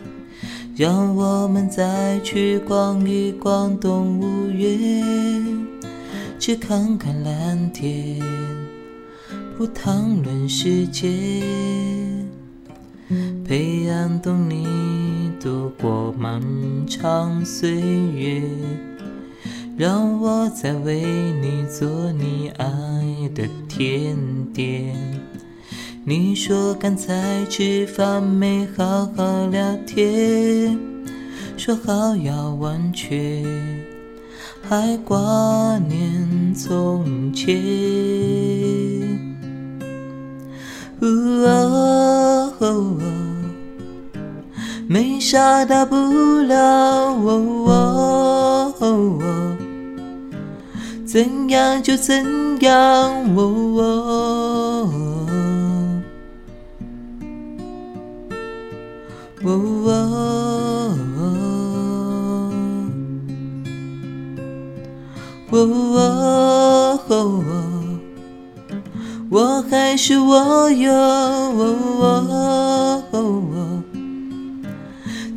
[0.76, 5.66] 让我们再去逛一逛动物园，
[6.38, 8.20] 去看看蓝天，
[9.56, 11.08] 不谈论世界，
[13.42, 14.99] 培养懂你
[15.40, 16.38] 度过漫
[16.86, 17.80] 长岁
[18.14, 18.42] 月，
[19.74, 21.02] 让我再为
[21.40, 22.66] 你做你爱
[23.34, 24.14] 的甜
[24.52, 24.94] 点。
[26.04, 30.78] 你说刚才吃饭没好好聊天，
[31.56, 33.42] 说好要忘却，
[34.62, 37.56] 还挂念从前。
[41.00, 42.96] 哦哦哦，
[44.92, 47.14] 没啥大不了，
[51.06, 53.24] 怎样就怎样。
[69.30, 70.90] 我还是我哟。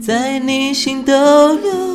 [0.05, 1.13] 在你心逗
[1.53, 1.93] 留。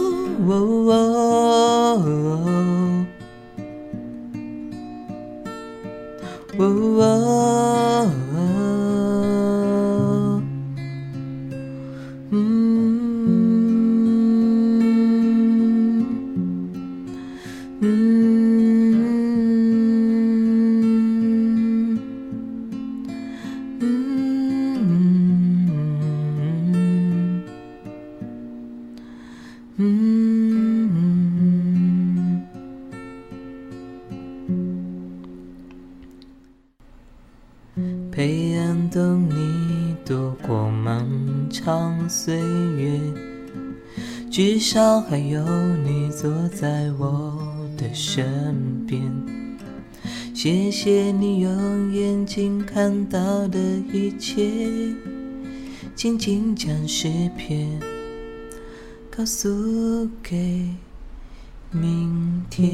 [44.69, 45.43] 至少还有
[45.83, 47.43] 你坐在我
[47.79, 49.01] 的身边。
[50.35, 53.59] 谢谢你用眼睛看到的
[53.91, 54.95] 一切，
[55.95, 57.81] 静静将诗篇
[59.11, 60.69] 告诉给
[61.71, 62.69] 明天。